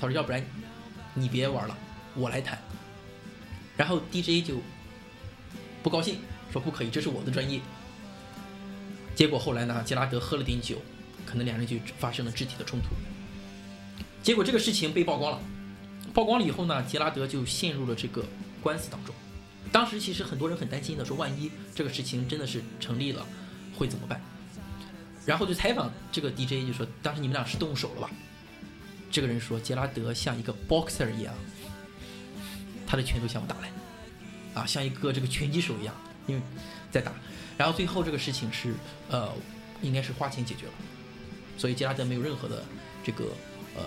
[0.00, 0.42] 他说要不然
[1.12, 1.76] 你别玩了，
[2.14, 2.58] 我来弹。
[3.76, 4.56] 然后 DJ 就
[5.82, 6.16] 不高兴，
[6.52, 7.60] 说不可以，这是我的专业。
[9.14, 10.76] 结果后来呢，杰拉德喝了点酒，
[11.26, 12.88] 可能两人就发生了肢体的冲突。
[14.22, 15.40] 结果这个事情被曝光了，
[16.12, 18.24] 曝光了以后呢，杰拉德就陷入了这个
[18.62, 19.14] 官司当中。
[19.70, 23.26] 当时其实很多人很担心的，说万一这个事情真的是成立了，
[23.76, 24.20] 会怎么办？
[25.26, 28.10] 然后就采访这个 DJ，就说当时你们俩是动手了吧？
[29.10, 31.34] 这个人说杰拉德像一个 boxer 一样，
[32.86, 33.70] 他的拳头向我打来，
[34.54, 35.94] 啊，像一个这个拳击手一样，
[36.26, 36.42] 因为
[36.90, 37.12] 在打。
[37.56, 38.74] 然后最后这个事情是
[39.10, 39.28] 呃，
[39.82, 40.72] 应该是花钱解决了，
[41.58, 42.64] 所以杰拉德没有任何的
[43.04, 43.24] 这个
[43.76, 43.82] 呃，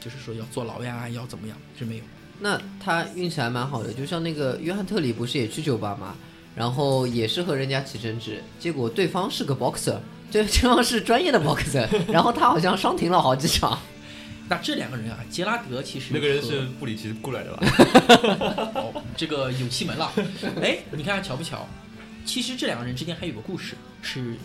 [0.00, 2.02] 就是说要坐牢呀，要怎么样是没有。
[2.40, 6.14] 那他运气还蛮好的，就像那个约翰特里不是也去酒吧嘛，
[6.54, 9.98] 然后也是和人家起争执，结果对方是个 boxer，
[10.30, 13.78] 对对方是专业的 boxer， 然后他好像伤停了好几场。
[14.48, 17.66] 那这两个人啊，杰拉德其实那个人是布里奇雇来的吧？
[18.74, 20.12] 哦，这个有气门了。
[20.62, 21.68] 哎，你看巧不巧？
[22.24, 24.36] 其实这两个人之间还有个故事，是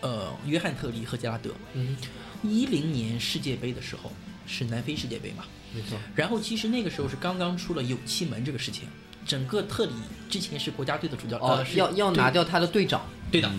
[0.00, 1.50] 呃，约翰特里和杰拉德。
[1.74, 1.96] 嗯，
[2.42, 4.12] 一零年世界杯的时候
[4.46, 5.44] 是南非世界杯嘛，
[5.74, 8.84] 没错，然后其实那个时候是刚刚出了有气门这个事情，
[9.26, 9.92] 整个特里
[10.28, 13.50] 之前是国家队的主教，哦呃，，要要拿掉他的队长，对的，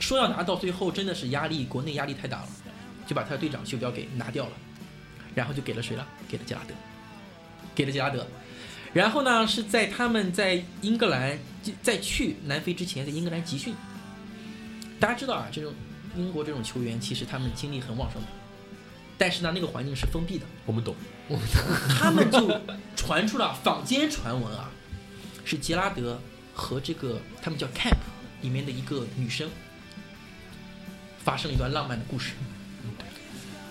[0.00, 2.48] 说要拿到最后真的是压力，国内压力太大了，
[3.06, 4.52] 就把他的队长袖标给拿掉了，
[5.34, 6.06] 然后就给了谁了？
[6.28, 6.74] 给了杰拉德，
[7.74, 8.26] 给了杰拉德。
[8.92, 11.38] 然后呢，是在他们在英格兰
[11.82, 13.74] 在去南非之前，在英格兰集训。
[15.00, 15.72] 大家知道啊，这种
[16.14, 18.28] 英国这种球员其实他们精力很旺盛的，
[19.16, 20.94] 但是呢，那个环境是封闭的，我们懂。
[21.88, 22.60] 他们就
[22.94, 24.70] 传出了坊间传闻啊，
[25.44, 26.20] 是杰拉德
[26.52, 27.96] 和这个他们叫 camp
[28.42, 29.48] 里面的一个女生
[31.24, 32.32] 发生了一段浪漫的故事。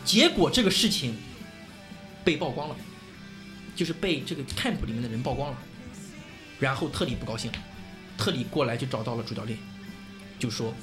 [0.04, 1.16] 结果这个事情
[2.24, 2.76] 被曝光了，
[3.76, 5.58] 就是被这个 camp 里面的人曝光了，
[6.60, 7.58] 然后特里不高兴了，
[8.18, 9.58] 特里过来就找到了主教练，
[10.40, 10.74] 就说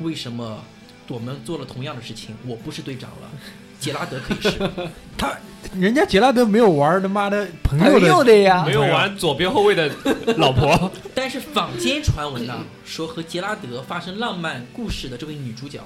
[0.00, 0.64] 为什么
[1.08, 3.30] 我们做了同样的事情，我不是队长了，
[3.78, 4.70] 杰拉德可以是。
[5.18, 5.36] 他
[5.74, 9.90] 人家杰拉德没有玩他妈的朋友朋的友的呀没，有玩左边后卫的
[10.38, 15.80] 老婆， 但是坊间传闻呢，说和杰拉德发生浪漫故事的这位女主角，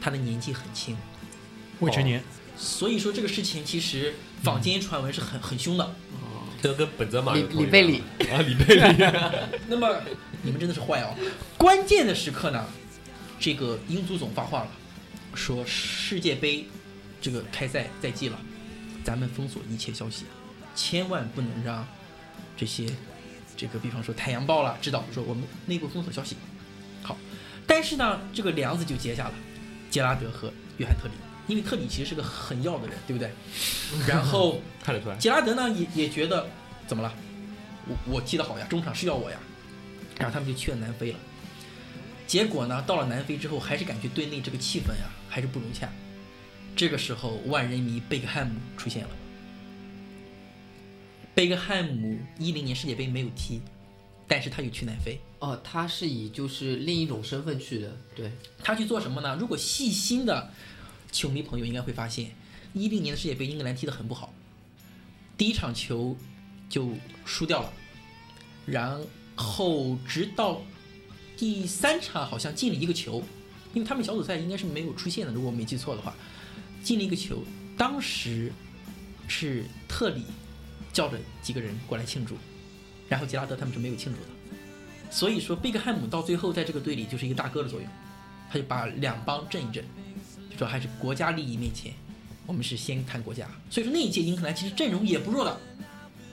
[0.00, 0.96] 她的年纪很轻，
[1.80, 2.22] 未成年，
[2.60, 5.94] 所以说这个事情其实坊间传闻是很很凶的。
[6.62, 9.04] 这跟本泽马里里贝里啊，里贝里，
[9.66, 9.96] 那么
[10.42, 11.16] 你们真的是坏哦！
[11.56, 12.62] 关键的时刻呢，
[13.38, 14.70] 这个英足总发话了，
[15.32, 16.66] 说世界杯
[17.18, 18.38] 这个开赛在即了，
[19.02, 20.26] 咱们封锁一切消息，
[20.74, 21.88] 千万不能让
[22.58, 22.86] 这些
[23.56, 26.36] 这个，比方说《太阳报》了知道，说我们内部封锁消息。
[27.02, 27.16] 好，
[27.66, 29.34] 但是呢，这个梁子就结下了，
[29.88, 31.14] 杰拉德和约翰特里，
[31.50, 33.30] 因为特里其实是个很要的人，对不对？
[34.06, 34.60] 然后。
[34.82, 35.16] 看得出来。
[35.16, 36.46] 杰拉德呢也也觉得
[36.86, 37.12] 怎么了？
[37.86, 39.38] 我我踢得好呀，中场是要我呀。
[40.18, 41.18] 然后他们就去了南非了。
[42.26, 45.90] 结果呢，到了南非之后，还是感觉队内这个气氛呀还是不融洽。
[46.76, 49.10] 这个时候，万人迷贝克汉姆出现了。
[51.34, 53.60] 贝克汉姆一零年世界杯没有踢，
[54.26, 55.20] 但是他有去南非。
[55.40, 58.30] 哦，他是以就是另一种身份去的，对，
[58.62, 59.36] 他去做什么呢？
[59.38, 60.50] 如果细心的
[61.10, 62.30] 球迷朋友应该会发现，
[62.72, 64.32] 一零年的世界杯英格兰踢得很不好。
[65.36, 66.16] 第一场球
[66.68, 66.90] 就
[67.24, 67.72] 输掉了，
[68.66, 69.00] 然
[69.34, 70.60] 后直到
[71.36, 73.22] 第三场好像进了一个球，
[73.72, 76.14] 因为他们小组赛应该是没有出现的，如果我没记错的话，
[76.82, 77.42] 进了一个球，
[77.76, 78.52] 当时
[79.26, 80.24] 是特里
[80.92, 82.36] 叫着几个人过来庆祝，
[83.08, 84.28] 然后杰拉德他们是没有庆祝的，
[85.10, 87.88] 所以说贝克汉姆到最后在这个队里就是一个大哥的作用，
[88.50, 89.82] 他就把两帮镇一镇，
[90.60, 91.90] 就说还是国家利益面前。
[92.46, 95.58] 我们是先谈国家，所以说那一届英格兰其实阵容也不弱的，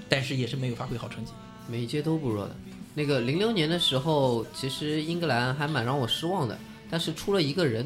[0.10, 1.32] 但是也是没有发挥好成绩。
[1.70, 2.56] 每一届都不弱的。
[2.94, 6.58] 那个零六年的时候，其实英格兰还蛮让我失望的，
[6.90, 7.86] 但是出了一个人，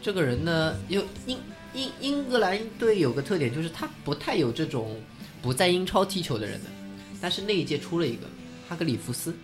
[0.00, 1.36] 这个人呢，又英
[1.74, 4.96] 英英格兰队有个特点，就是他不太有这种
[5.42, 6.66] 不在英超踢球的人的，
[7.20, 8.28] 但是那一届出了一个
[8.68, 9.34] 哈格里夫斯，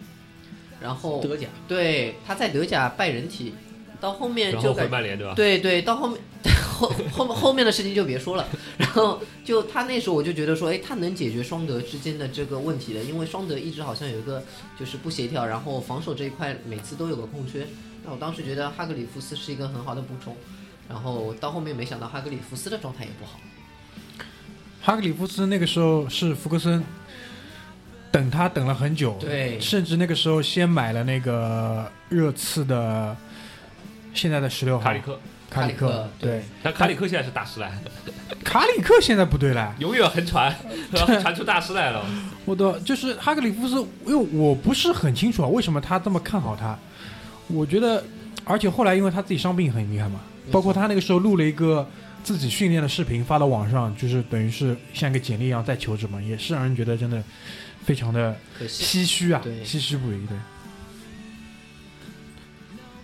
[0.78, 3.54] 然后德甲对他在德甲拜仁踢，
[4.00, 5.34] 到后面就回曼联对吧？
[5.34, 6.18] 对对，到后面
[6.78, 8.46] 后后后面的事情就别说了。
[8.76, 14.42] 然后就他那时候我就觉得说，哎，他能解决双德之间的这个问题的，因为双德一直好像有一个
[14.78, 17.66] 就是不协调，然后防守这一块每次都有个空缺。
[18.04, 20.36] 那我当时觉得哈格里夫斯是一个很好的补充，
[20.88, 23.40] 然后到后面没想到哈格里夫斯的状态也不好。
[24.82, 26.84] 哈格里夫斯那个时候是福克森
[28.12, 33.16] 等他等了很久，对甚至那个时候先买了那个热刺的
[34.16, 34.84] 现在的十六号。
[34.84, 37.70] 卡里克，卡里克对，但卡里克现在是大师来，
[38.42, 40.54] 卡里克现在不对了，永远横传，
[40.92, 42.04] 传出大师来了。
[42.44, 46.76] 我的就是哈格里夫斯，因为我不是很清楚啊，为什么他这么看好他？
[47.48, 48.02] 我觉得，
[48.44, 51.88] 而且后来因为他自己伤病很厉害嘛，包括他那个时候录了一个
[52.24, 57.22] 自己训练的视频发到网上，就是等于是像一个简历一样在求职嘛，也是让人觉得真的
[57.84, 60.26] 非常的，唏嘘啊，唏嘘不已。
[60.26, 60.36] 对，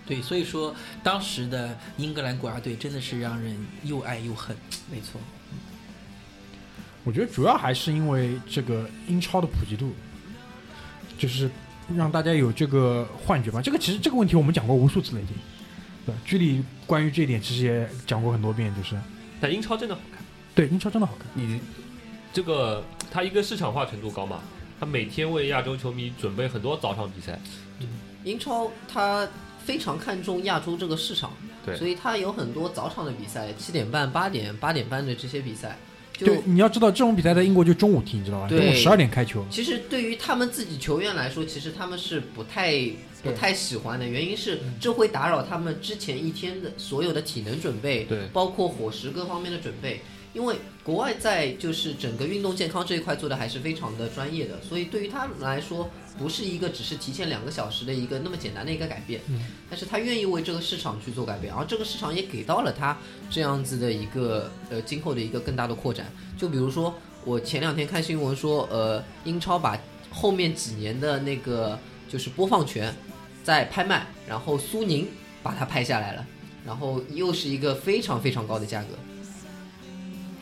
[0.05, 4.55] 对，所以说当时的英格兰国家队真的是让人又爱又恨。
[4.91, 5.19] 没错，
[7.03, 9.93] 我觉得主要还是因为这个英超的普及度，
[11.17, 11.49] 就是
[11.95, 13.61] 让大家有这个幻觉吧。
[13.61, 15.35] 这个其实这个问题我们讲过无数次了已经，
[16.05, 16.21] 对吧？
[16.25, 18.97] 居里关于这一点其实也讲过很多遍，就是
[19.39, 20.21] 但英超真的好看，
[20.53, 21.25] 对英超真的好看。
[21.33, 21.59] 你
[22.33, 24.41] 这个它一个市场化程度高嘛，
[24.79, 27.39] 它每天为亚洲球迷准备很多早场比赛，
[28.23, 29.27] 英超它
[29.65, 31.31] 非常看重亚洲这个市场，
[31.65, 35.77] 对所以它有很多早场的比赛，七点半、八点、八点半的这些比赛，
[36.17, 38.47] 就对，你要知道这种比赛在英国就中午踢，你知道吧？
[38.49, 39.45] 对中午十二点开球。
[39.49, 42.77] 其实对于他们自己球员来说，其实他们是不太
[43.23, 50.01] 不太喜欢的，原因是这会打扰他们之前一天的所有的体能准备，对包括伙食各方面的准备。
[50.33, 55.87] 因为国外在就是整个运动健康这一块做的还是非常的专业的，所以对于他们来说，
[56.17, 59.21] 不是一个只是提前两个小时的一个那么简单的一个改变。
[59.27, 59.39] 嗯
[59.69, 62.95] 但是他愿意为这个市场去做改变，而这个市场也给到了他
[63.29, 66.05] 这样子的一个呃今后的一个更大的扩展。
[66.37, 66.93] 就比如说，
[67.25, 69.75] 我前两天看新闻说，呃，英超把
[70.11, 72.93] 后面几年的那个就是播放权
[73.43, 75.07] 在拍卖，然后苏宁
[75.41, 76.25] 把它拍下来了，
[76.63, 78.89] 然后又是一个非常非常高的价格。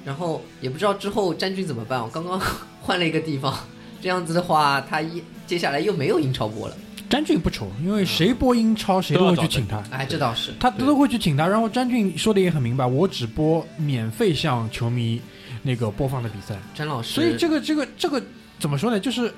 [0.03, 2.37] 然后也不知道之后詹俊怎么办，我刚刚
[2.81, 3.55] 换了一个地方，
[4.01, 6.77] 这样子的话，他一接下来又没有英超播了。
[7.09, 11.45] 詹俊不愁，因为谁播英超谁都会去请他，哎，这倒是，他都会去请他。
[11.45, 15.19] 然后詹俊说的也很明白，我只播免费向球迷
[15.63, 16.57] 那个播放的比赛。
[16.73, 17.15] 詹老师。
[17.15, 18.23] 所以这个这个这个
[18.59, 18.97] 怎么说呢？
[18.97, 19.29] 就是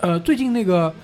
[0.00, 0.94] 呃，最近那个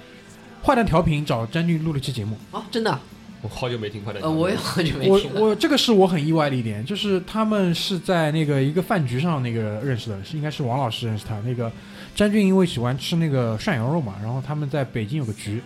[0.62, 3.01] 坏蛋调频找詹俊录了期节目，啊，真的啊，
[3.41, 4.22] 我好久没听快点。
[4.22, 5.47] 呃，我也好久没听我。
[5.47, 11.41] 我这个是我很意外的一点，就是他们是在那个一个饭局上那个认识的，是应该是王老师认识他。
[11.41, 11.72] 那个
[12.18, 15.62] 詹俊因为喜欢吃那个涮羊肉嘛，然后他们在北京有个局，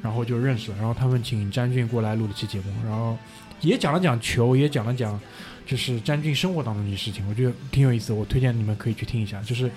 [0.00, 3.18] 然后就认识了，然后他们请詹俊过来录了期节目，然后
[3.60, 5.20] 也讲了讲球，也讲了讲
[5.66, 8.14] 就是詹俊生活当中的一些事情，我觉得挺有意思的。
[8.14, 9.68] 我推荐你们可以去听一下，就是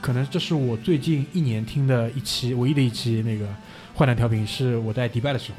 [0.00, 3.46] 可能这是我最近一年听的一期唯一的一期那个
[3.96, 5.58] 坏蛋调频，是我在迪拜的时候。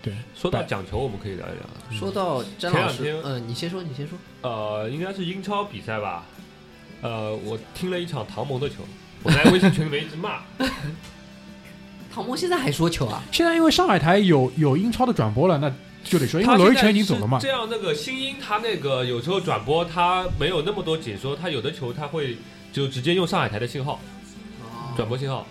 [0.00, 1.98] 对，说到讲球，我们可以聊一聊。
[1.98, 4.16] 说到詹老师前两天，嗯，你先说，你先说。
[4.40, 6.24] 呃，应该是英超比赛吧？
[7.02, 8.76] 呃，我听了一场唐蒙的球，
[9.22, 10.40] 我在微信群里面一直骂。
[12.14, 13.22] 唐梦现在还说球啊？
[13.32, 15.72] 现在因为上海台有有英超的转播了，那
[16.04, 17.38] 就得说，因为罗一晨已经走了嘛。
[17.40, 22.36] 这样，那个新英他那个有时候转播他没有那么多解说，他有的球他会
[22.70, 23.98] 就直接用上海台的信号
[24.94, 25.46] 转播信号，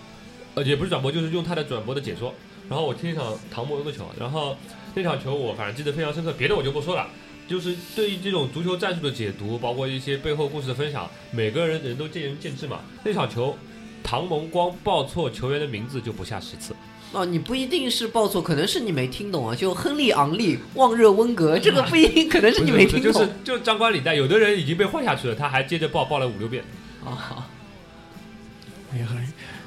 [0.54, 2.32] 呃，也不是转播，就是用他的转播的解说。
[2.70, 4.56] 然后我听一场唐梦的球，然后
[4.94, 7.08] 那场球我反正记得非常深刻，别的我就不说了。
[7.48, 12.80] 就是对于这种足球战术的解读，包括一些背后故事的分享，每个人人都见仁见智嘛。
[13.04, 13.58] 那场球，
[14.04, 16.76] 唐蒙光报错球员的名字就不下十次。
[17.12, 19.54] 哦，你不一定是报错，可能是你没听懂啊。
[19.54, 23.12] 就亨利昂利、旺热温格，这个不一定，可能是你没听懂。
[23.12, 26.64] 就是就是张冠李戴，有的人已经被换下去了，他还接着报报了五六遍。
[27.04, 27.50] 啊，
[28.94, 29.08] 哎呀，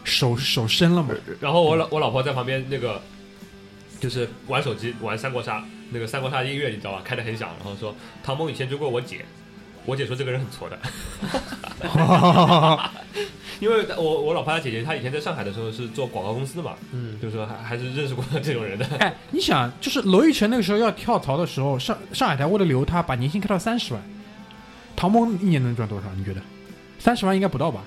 [0.05, 1.15] 手手伸了嘛。
[1.39, 3.03] 然后我老我老婆在旁边那个，
[4.01, 9.25] 就是玩手机玩三国杀，那个三国杀音乐你知道吧，开的很响，然后说唐梦以前追过我姐，
[9.85, 10.79] 我姐说这个人很挫的，
[13.61, 18.85] 因为我我老婆她姐姐她以前在上海的时候是做广告公司的嘛，嗯，就是说还还是认识过这种人的。
[18.99, 24.03] 哎，你想，就是娄艺晨那个时候要跳槽的时候，上上海台为了留他，把年薪开到三十万。
[24.97, 26.07] 唐蒙一年能赚多少？
[26.17, 26.41] 你觉得？
[26.99, 27.83] 三十万应该不到吧？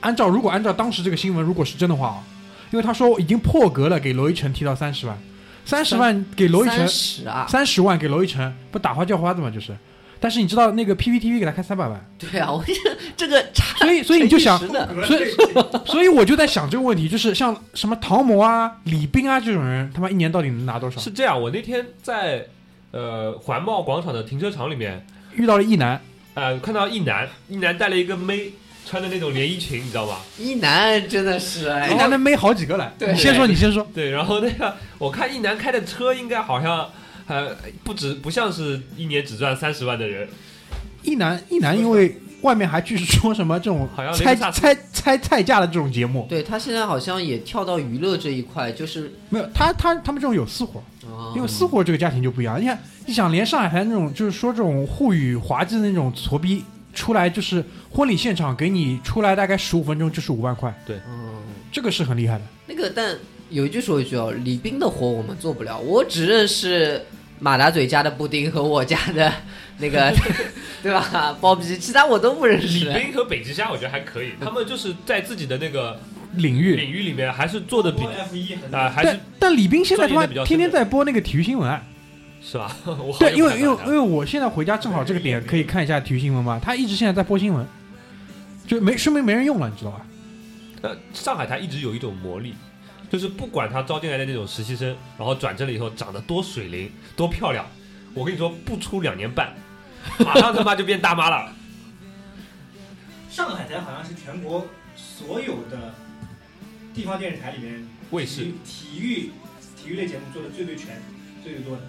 [0.00, 2.22] 按照如果按照当时这个新闻，如果是真的话啊，
[2.70, 5.18] 因为他说已经破格了，给娄艺晨提到三十万，
[5.64, 9.76] 三十万给娄艺晨三十啊，三十万给娄艺晨，不打花叫花子嘛，就是。
[10.22, 12.74] 但是你知道那个 PPTV 给他开三百万，对啊，我这
[13.16, 14.58] 这个差， 所以所以你就想
[15.06, 15.24] 所以
[15.86, 21.00] 所以我就在想这个问题，就是像什么唐某啊、李斌啊这种人，他妈一年到底能拿多少？
[21.00, 22.46] 是这样，我那天在
[22.90, 25.98] 呃环贸广场的停车场里面，遇到了一男，
[26.34, 28.52] 呃看到一男，一男带了一个妹，
[28.90, 30.20] 穿的那种连衣裙，你知道吧？
[30.36, 32.92] 一男真的是哎一，男能妹好几个来。
[32.98, 33.86] 对你先说，你先说。
[33.94, 36.90] 对，然后那个我看一男开的车应该好像
[37.28, 40.28] 呃不止不像是一年只赚三十万的人，
[41.04, 52.60] 一男一男，因为外面还据说什么这种好像猜猜猜菜价的这种节目，对他现在好像也跳到娱乐这一块，就是没有他他他们这种有私活，啊因为私活这个家庭就不一样。
[52.60, 52.76] 你看，
[53.06, 56.64] 你想连上海台那种就是说这种沪语滑稽的那种挫逼
[56.94, 62.42] 出来，就是婚礼现场给你出来大概十五分钟就是五万块，对嗯，这个是很厉害的。
[62.66, 63.16] 那个但
[63.48, 67.04] 有一句说一句哦，李斌的活我们做不了，我只认识
[67.38, 69.32] 马达嘴家的布丁和我家的
[69.78, 70.12] 那个，
[70.82, 71.36] 对吧？
[71.40, 72.92] 包皮，其他我都不认识李识。
[72.92, 75.98] 斌和北极虾我觉得还可以，他们就是在自己的那个
[76.34, 81.82] 领域，领域里面还是做的比 F 一很是但但李斌现在他妈天天在播那个体育新闻啊。
[82.42, 82.74] 是吧？
[82.86, 87.66] 我对，因为因为因为我现在回家正好这个点可以看一下体育新闻嘛，他一直现在在播新闻，
[88.66, 90.06] 就没说明没人用了，你知道吧？
[90.82, 92.54] 呃，上海台一直有一种魔力，
[93.10, 97.66] 就是不管他招进来的那种实习生，然后转正了以后长得多水灵、多漂亮，
[98.14, 99.54] 我跟你说，不出两年半，
[100.20, 101.52] 马上他妈就变大妈了。
[103.30, 104.66] 上海台好像是全国
[104.96, 105.94] 所有的
[106.94, 109.30] 地方电视台里面卫视体育
[109.76, 111.00] 体育体育类节目做的最最全、
[111.44, 111.82] 最最多的。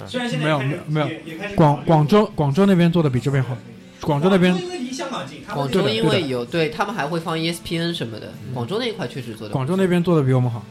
[0.00, 1.08] 嗯虽然现在没有没有没有
[1.54, 3.56] 广广州广州那边做的比这边好，
[4.00, 9.52] 广州那边因为离香港近，他们广这个州因为有对他们还会放 E ESPN 什么的，广州那一块确实做的。
[9.52, 10.64] 广州那边做的比我们好。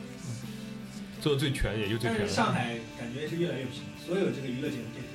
[1.22, 2.28] 做的最全也就最全了。
[2.28, 5.14] 是上海感觉是越来越不行，所有这个娱乐节目变成，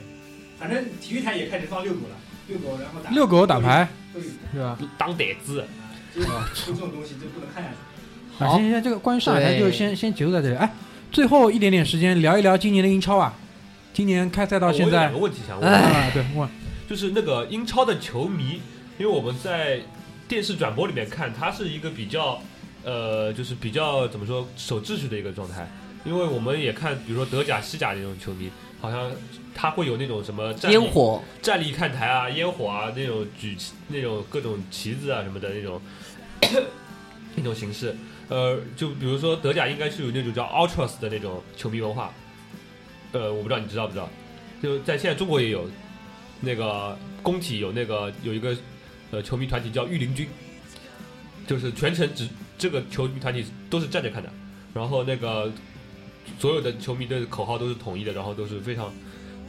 [0.58, 2.16] 反正体育台也开始放遛狗了，
[2.48, 4.78] 遛狗然后打遛狗打牌都有，是吧？
[4.98, 5.64] 当逮子，
[6.14, 6.28] 就就
[6.66, 8.44] 这种东西就不能看下去。
[8.44, 10.56] 啊，好行行行，这个关于上海台就先先结束在这里。
[10.56, 10.70] 哎，
[11.10, 13.34] 最后一点点时间聊一聊今年的英超啊，
[13.94, 16.48] 今年开赛到现在我有两个，问题想问，哎啊，对，问
[16.88, 18.60] 就是那个英超的球迷，
[18.98, 19.80] 因为我们在
[20.26, 22.42] 电视转播里面看，他是一个比较，
[22.82, 25.70] 呃，就是比较怎么说守秩序的一个状态。
[26.04, 29.12] 因为我们也看，比如说德甲、西甲那种球迷，好像
[29.54, 35.80] 他会有那种什么站立烟火，站立看台啊、烟火啊那种举旗那种各种旗子啊什么的那种
[37.36, 37.96] 那种形式。
[38.28, 42.12] 呃，就比如说德甲应该是有那种叫 Ultras 的那种球迷文化。
[43.14, 44.06] 呃，我不知道你知道不知道？
[44.62, 45.68] 就在现在中国也有
[46.40, 48.56] 那个工体有那个有一个
[49.10, 50.26] 呃球迷团体叫御林军，
[51.46, 54.28] 就是全程只这个球迷团体都是站着看的，
[54.72, 55.50] 然后那个
[56.38, 58.92] 所有的球迷的口号都是统一的，然后都是非常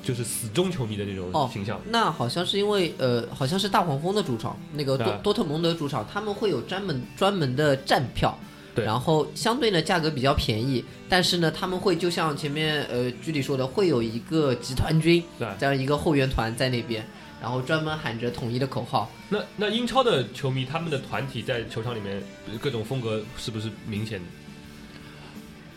[0.03, 1.79] 就是死忠球迷的那种哦形象。
[1.89, 8.37] 那好像是因为呃，好像是大黄蜂的主场，那个多啊多特蒙德主场，他们会有专门专门的站票，
[8.75, 17.03] 对然后相对呢价格比较便宜，但是呢他们会就像前面呃剧里说的，会有一个集团军对这样一个后援团在那边，
[17.41, 19.09] 然后专门喊着统一的口号。
[19.29, 22.21] 那那英超的球迷，他们的团体在球场里面
[22.61, 24.25] 各种风格是不是明显的？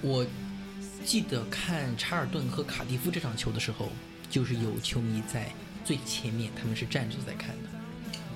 [0.02, 0.26] 我
[1.04, 3.88] 记得看查尔顿和卡迪夫这场球的时候，
[4.28, 5.50] 就是有球迷在
[5.84, 7.68] 最前面，他们是站着在看的，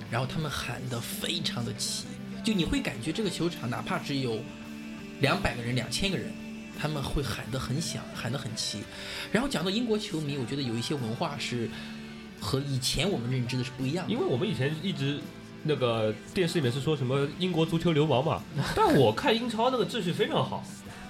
[0.09, 2.05] 然后他们喊的非常的齐，
[2.43, 4.39] 就你会感觉这个球场哪怕只有
[5.21, 6.31] 两百个人、两千个人，
[6.77, 8.79] 他们会喊得很响，喊得很齐。
[9.31, 11.69] 然后讲到英国球迷，我觉得有一些文化是
[12.41, 14.19] 和以前我们认知的是不一样的因。
[14.19, 15.19] 为我们以前一直
[15.63, 18.43] 那个电视里面是说什么英国足球流氓嘛，
[18.75, 20.61] 但我看英超那个秩序非常好，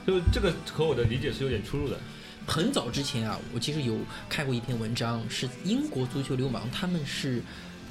[0.06, 1.98] 就这个和我的理解是有点出入的。
[2.46, 3.98] 很早之前啊，我其实有
[4.30, 7.42] 看过一篇文章，是英国足球流氓，他们是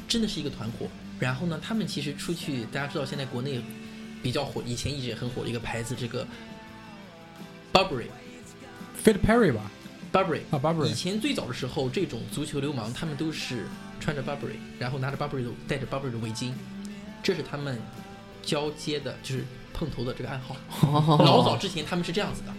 [0.07, 0.87] 真的是一个团伙。
[1.23, 3.63] 然后呢，他们其实出去，大家知道现在国内
[4.25, 6.27] 比较火，以前一直也很火的一个牌子，这个
[7.73, 8.07] Burberry
[9.05, 9.71] Fit Perry 吧
[10.13, 10.41] ？Burberry。
[10.51, 10.87] 啊以，Burberry。
[10.87, 13.69] 以前最早的时候，这种足球流氓他们都是
[14.01, 16.53] 穿着 Burberry，然后拿着 Burberry 的戴着 Burberry 的围巾，
[17.23, 17.81] 这是他们
[18.43, 20.57] 交接的，就是碰头的这个暗号。
[21.23, 22.53] 老早之前他们是这样子的，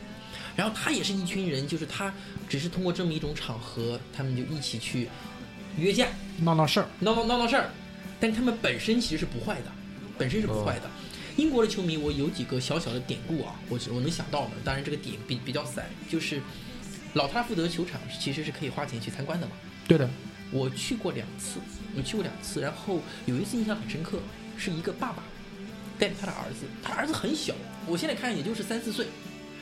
[0.55, 2.13] 然后他也是一群人，就是他
[2.47, 5.09] 只是通过这么一种场合，他们就一起去
[5.75, 6.07] 约架，
[6.39, 7.69] 闹闹事儿，闹闹闹闹事儿，
[8.23, 9.71] 但是他们本身其实是不坏的，
[10.17, 10.89] 本身是不坏的。
[11.35, 16.39] 英国的球迷，我有几个小小的典故啊，我我能想到的，当然这个点比比较散，就是
[17.15, 19.51] 老特拉福德球场其实是可以花钱去参观的嘛。
[19.89, 20.09] 对的，
[20.51, 21.59] 我去过两次，
[21.97, 24.19] 我去过两次，然后有一次印象很深刻，
[24.57, 25.21] 是一个爸爸
[25.99, 27.53] 带着他的儿子，他儿子很小，
[27.85, 29.07] 我现在看也就是三四岁，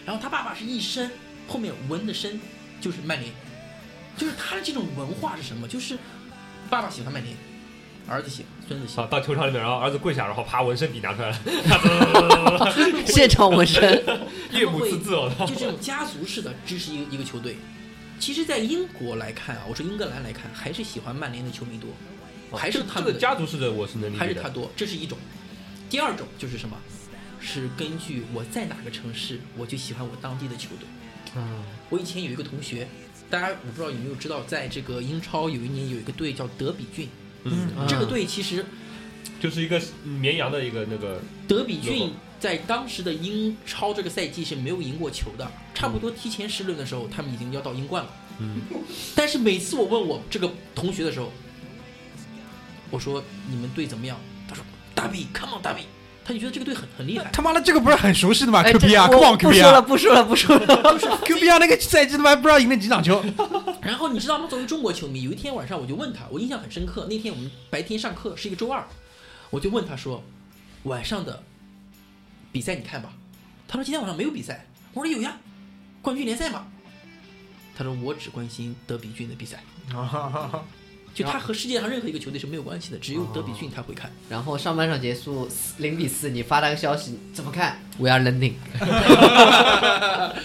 [0.05, 1.09] 然后他爸爸是一身
[1.47, 2.39] 后面纹的身
[2.79, 3.33] 就是曼联，
[4.15, 5.67] 就是他的这种文化是什么？
[5.67, 5.97] 就是
[6.69, 7.35] 爸爸喜欢曼联，
[8.07, 12.73] 儿子喜欢，孙子喜啊，欢，到球场里面，然后儿子跪下，然后啪纹身笔拿出来了，
[13.05, 14.03] 现场纹身，
[14.51, 15.31] 岳母刺字哦。
[15.47, 17.57] 就这种家族式的支持一个一个球队。
[18.19, 21.89] 其实，在英国来看啊，我说英格兰来看，还是喜欢曼联的球迷多，
[22.57, 24.19] 还是他们的这个家族式的我是能理解的。
[24.19, 25.17] 还是他多，这是一种。
[25.89, 26.77] 第二种就是什么？
[27.39, 30.87] 是根据我在哪个城市，我就喜欢我当地的球队。
[31.35, 32.87] 嗯，我以前有一个同学，
[33.31, 37.09] 大家我不知道有没有知道，在这个英超有一年有一个队叫德比郡，
[37.43, 38.65] 嗯，这个队其实
[39.39, 48.09] 就是一个绵羊的一个那个，德比郡在当时的英超这个赛季是没有赢过球的，差不多提前十轮的时候，他们已经要到英冠了。
[48.39, 48.61] 嗯，
[49.15, 51.31] 但是每次我问我这个同学的时候，
[52.89, 54.17] 我说你们队怎么样？
[54.47, 54.63] 他说
[54.93, 55.83] 大比，come on 大比，
[56.25, 57.29] 他就觉得这个队很很厉害。
[57.31, 61.19] 他妈的这个不是很熟悉的吗哎，？Q 这 B 啊我，Come on 不 Q B 说了，啊不说了，不说了。
[61.25, 63.23] Q B 啊，那个赛季他妈不知道赢了几场球。
[63.81, 64.47] 然后你知道吗？
[64.47, 67.07] 作为中国球迷，有一天晚上我就问他，我印象很深刻。
[67.09, 68.85] 那天我们白天上课是一个周二，
[69.49, 70.23] 我就问他说
[70.83, 71.43] ：“晚上的
[72.51, 73.13] 比赛你看吧？”
[73.67, 75.37] 他说：“今天晚上没有比赛。”我说：“有呀，
[76.01, 76.67] 冠军联赛嘛。”
[77.75, 79.63] 他说：“我只关心德比郡的比赛，
[81.13, 84.11] 就他和世界上任何一个球队是没有关系的，只有德比郡他会看。
[84.29, 88.53] 然后上半场结束零比四，你发了个消息，怎么看？We are learning。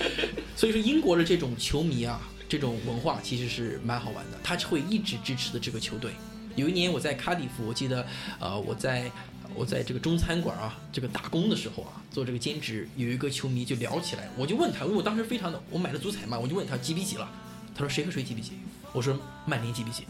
[0.56, 6.12] 所以说，英国的这种球迷啊，这种文化其实是蛮好玩的，他会一直支持的这个球队。
[6.54, 8.06] 有一年我在卡迪夫，我记得，
[8.40, 9.10] 呃，我在
[9.54, 17.30] 我在这个中餐馆啊，这个打工的时候啊，做这个兼职，有一个球迷就聊起来，我就问他，因为我当时非常的，我买了足彩嘛，我就问他几比几了，
[17.74, 18.52] 他说谁和谁几比几？
[18.92, 20.04] 我说曼联几比几？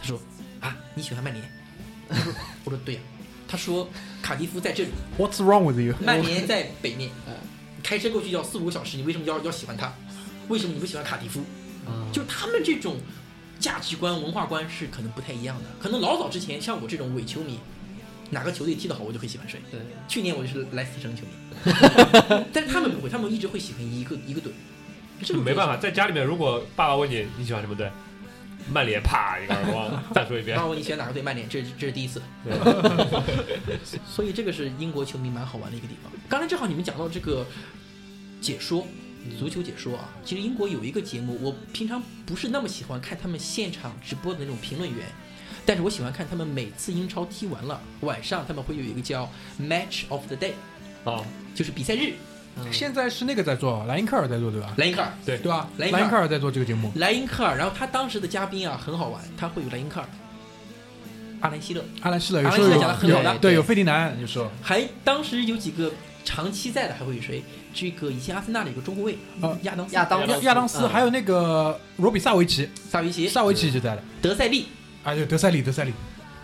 [0.00, 0.20] 他说
[0.60, 1.44] 啊，你喜欢曼联？
[2.08, 2.32] 我说
[2.64, 3.00] 我说对呀、
[3.48, 3.88] 他说
[4.22, 5.94] 卡迪夫在这里，What's wrong with you？
[6.00, 7.34] 曼联在北面，呃
[7.82, 9.92] 开车过去要四五个小时，你为什么要要喜欢他？
[10.48, 11.42] 为什么你不喜欢卡迪夫？
[12.12, 12.96] 就他们这种
[13.58, 15.64] 价值观、文化观是可能不太一样的。
[15.80, 17.58] 可能老早之前，像我这种伪球迷，
[18.30, 19.60] 哪个球队踢得好，我就会喜欢谁。
[19.70, 21.32] 对，去年我就是莱斯特城球迷，
[22.52, 24.52] 但是他们不会，他们一直会喜欢一个一个队。
[25.22, 27.90] 这个没办法，在家里面，如果爸爸问你你喜欢什么队，
[28.72, 30.62] 曼联，啪一个耳光，再说一遍爸。
[30.62, 32.22] 爸问你喜欢哪个队，曼联，这这是第一次。
[34.06, 36.12] 所以这个是英国球迷蛮好玩的一个地方。
[36.28, 37.44] 刚才正好你们讲到这个
[38.40, 38.86] 解说，
[39.38, 45.06] 足球解说啊，其实英国有一个节目，我平常不是那么喜欢看他们现场直播的那种评论员，
[45.66, 50.52] 但是我喜欢看他们每次英超踢完了，晚上他们会有一个叫 Match of the Day，
[51.04, 52.14] 啊，就是比赛日。
[52.72, 54.74] 现在是那个在做，莱因克尔在做对吧？
[54.78, 55.38] 莱因克尔，对。
[55.38, 55.68] 对吧？
[55.76, 56.00] 莱因克尔。
[56.00, 56.90] 莱因克尔在做这个节目。
[56.96, 60.08] 莱因克尔，然后他当时的嘉宾啊很好玩，他会有莱因克尔、
[61.40, 65.92] 阿兰希勒，阿兰希勒有阿兰希勒讲的很好的对有费迪南，你说还当时有几个
[66.28, 67.42] 长期在的，还会有谁？
[67.72, 69.94] 这个以前阿森纳的一个中后卫，呃亚当斯。
[69.94, 74.02] 亚当亚亚当斯，嗯还有那个罗比萨维奇，萨维奇、萨维奇就在的。
[74.20, 74.66] 德塞利，
[75.02, 75.92] 啊，对，德塞利，德塞利，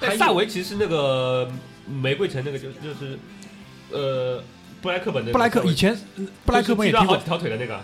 [0.00, 1.46] 还萨维奇是那个
[1.86, 3.18] 玫瑰城那个就就是，
[3.90, 4.42] 呃，
[4.80, 5.94] 布莱克本的布莱克以前
[6.46, 7.78] 布莱克本也踢好几，条腿的那个，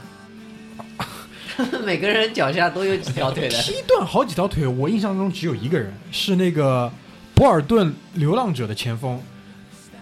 [1.85, 3.61] 每个人脚下都有几条腿的。
[3.61, 6.91] 踢断好几条腿，我印象中只有一个人，是那个
[7.35, 9.21] 博尔顿流浪者的前锋，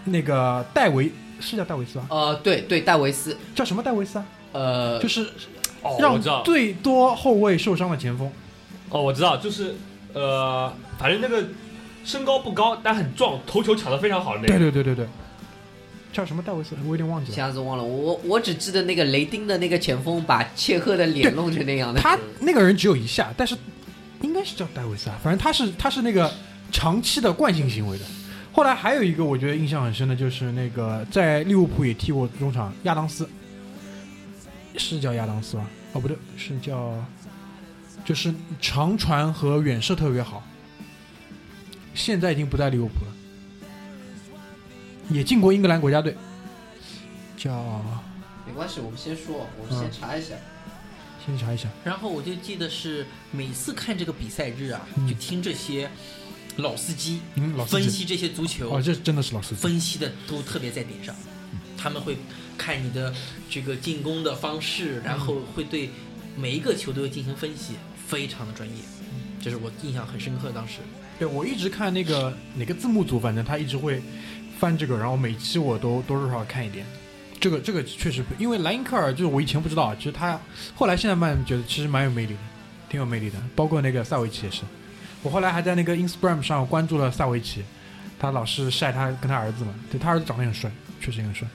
[0.05, 2.05] 那个戴维是叫戴维斯吧？
[2.09, 4.25] 呃，对对，戴维斯，叫什么戴维斯啊？
[4.51, 5.21] 呃，就是
[5.81, 8.31] 哦，我让知道，最多后卫受伤的前锋。
[8.89, 9.75] 哦，我知道，就是
[10.13, 11.43] 呃，反正那个
[12.03, 14.71] 身高不高，但很壮，头球抢得非常好的那对个。
[14.71, 15.07] 对对对对，
[16.11, 16.75] 叫什么戴维斯？
[16.83, 17.35] 我有点忘记一了。
[17.35, 22.01] 下子忘了，我我只记得那个雷丁的那个前锋把切赫的脸弄成那样的。
[22.01, 23.55] 他那个人只有一下，但是
[24.21, 26.31] 应该是叫戴维斯啊，反正他是他是那个
[26.71, 28.05] 长期的惯性行为的。
[28.51, 33.29] 后来还有一个我觉得印象很深的就是那个在利物浦也踢过中场亚当斯，
[34.77, 35.65] 是叫亚当斯吧？
[35.93, 36.93] 哦，不对，是叫
[38.03, 40.43] 就是长传和远射特别好。
[41.93, 43.11] 现在已经不在利物浦了，
[45.09, 46.15] 也进过英格兰国家队，
[47.37, 47.83] 叫
[48.47, 50.35] 没关系，我们先说，我们先查一下。
[51.25, 55.89] 先查一下，然后我就记得是每次看这个比赛日啊，嗯就听这些
[56.61, 57.21] 老司机
[57.67, 61.15] 分析这些足球，啊，这真的是老司机，分析的都特别在点上。
[61.77, 62.17] 他们会
[62.57, 63.13] 看你的
[63.49, 65.89] 这个进攻的方式，然后会对
[66.37, 67.75] 每一个球队进行分析，
[68.07, 68.75] 非常的专业。
[69.41, 70.79] 这是我印象很深刻，当时。
[71.17, 74.01] 对，我一直看那个哪个字幕组，反正他一直会
[74.59, 76.85] 翻这个，然后每期我都多多少少看一点。
[77.39, 80.37] 这个这个确实，因为莱因克尔就是我以前不知道，其实他
[80.75, 82.39] 后来现在慢慢觉得其实蛮有魅力的，
[82.89, 83.41] 挺有魅力的。
[83.55, 84.63] 包括那个萨维奇也是，
[85.21, 87.63] 我后来还在那个 Instagram 上关注了萨维奇，
[88.17, 91.47] 他老是晒他跟他儿子嘛，对他儿子长得很帅，确实也很帅。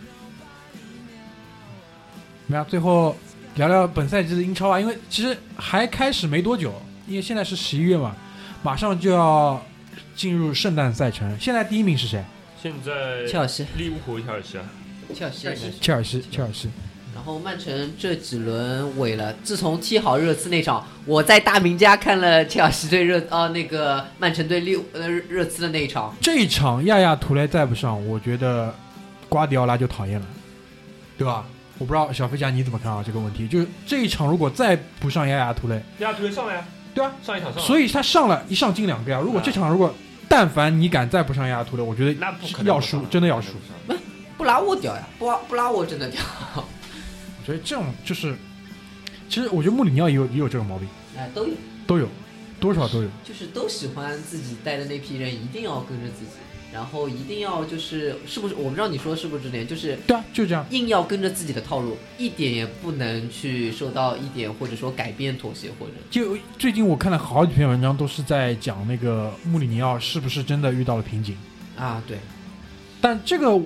[2.47, 3.17] 那最后
[3.55, 6.75] 聊聊本赛季的英超啊，因为其实还开始没多久，
[7.07, 8.15] 因为现在是十一月嘛，
[8.63, 9.65] 马上就要
[10.15, 11.39] 进入圣诞赛程。
[11.41, 12.23] 现在第一名是谁？
[12.63, 14.65] 现在切尔西，利物浦、切尔西啊，
[15.15, 16.69] 切尔西，切尔西，切尔西。
[17.25, 28.75] 然后曼城这几轮萎了，自从踢好热刺那场，我在大明家看了切尔西对热啊那个曼城对六呃热刺的那一场，这一场亚亚图雷再不上，我觉得
[29.27, 30.27] 瓜迪奥拉就讨厌了，
[31.17, 31.47] 对吧？
[31.79, 33.03] 我不知道小飞侠你怎么看啊？
[33.03, 36.63] 这个问题就是这一场如果再不上亚亚图雷，亚亚图雷上了呀，
[36.95, 39.19] 对啊，上一场上了，所以他上了一上进两个呀。
[39.19, 39.95] 如果这场如果
[40.29, 43.53] 但凡你敢再不上亚亚图雷，我觉得那不可能要输，真的要输。
[44.37, 46.21] 不拉沃屌呀，不拉不拉沃真的屌，
[47.45, 48.35] 我觉得这种就是，
[49.29, 51.53] 其实我觉得穆里尼奥也有也有这种毛病，哎都有，
[51.87, 52.09] 都有，
[52.59, 53.09] 多少都有。
[53.23, 56.31] 就是都喜欢自己带的那批人一定要跟着自己，
[56.73, 60.65] 然后一定要就是是不是我不知道你说是不是这点，就是对啊，就这样。
[60.71, 71.37] 硬要跟着自己的套路，一点也不能去受到一点或者说改变妥协或者就最近我看了好几篇文章，都是在讲那个穆里尼奥是不是真的遇到了瓶颈。
[71.77, 72.17] 啊对，
[73.03, 73.61] 但这个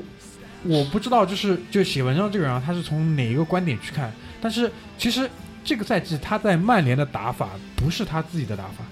[0.65, 4.13] 我不知道，就是就写文章这个人啊，他是从哪一个观点去看？
[4.41, 5.29] 但是其实
[5.65, 8.85] 这个赛季他在曼联的打法不是他自己的打法，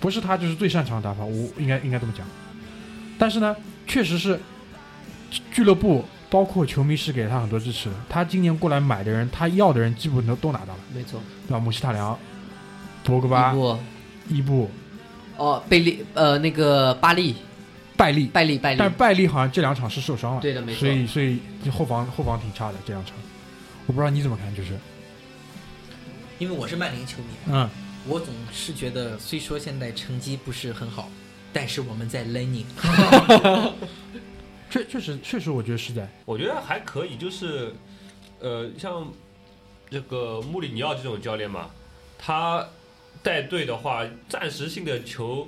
[0.00, 2.26] 不是他就是最擅长的打法，我应该应该这么讲。
[3.18, 3.54] 但是呢，
[3.86, 4.38] 确实是
[5.52, 7.94] 俱乐部包括球迷是给他很多支持的。
[8.08, 11.60] 他今年过来买的人，他要的人基本都都拿到了，没错，对吧？
[11.60, 12.18] 姆希塔良、
[13.04, 13.78] 博格伊巴、布
[14.28, 14.70] 伊布、
[15.36, 17.36] 哦贝利呃那个巴利
[18.02, 18.26] 拜利。
[18.26, 18.78] 拜利拜利。
[18.78, 20.80] 但是拜利好像这两场是受伤了，对的没错。
[20.80, 21.38] 所以所以
[21.70, 23.14] 后防后防挺差的这两场，
[23.86, 24.76] 我不知道你怎么看，就是。
[26.38, 27.70] 因为我是曼联球迷，嗯，
[28.08, 31.08] 我总是觉得，虽说现在成绩不是很好，
[31.52, 32.64] 但是我们在 learning。
[34.68, 37.72] 确确实确实我觉得是在，我觉得还可以，就是
[38.40, 39.06] 呃，像
[39.88, 41.70] 这个穆里尼奥这种教练嘛，
[42.18, 42.66] 他
[43.22, 45.46] 带队的话，暂时性的球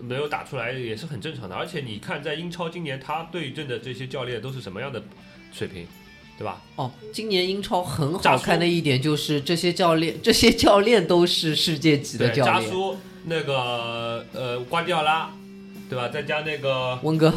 [0.00, 1.54] 没有打出来也是很正常的。
[1.54, 5.02] 而且你看，在英超今年他对阵的这些教练都是什么样的
[5.52, 5.86] 水平，
[6.38, 6.60] 对吧？
[6.76, 12.96] 哦，今年英超很好看的一点就是这些教练 这些教练都是世界级的对，教练，扎叔
[13.26, 15.30] 那个呃瓜迪奥拉，
[15.88, 16.08] 对吧？
[16.08, 17.32] 再加那个温哥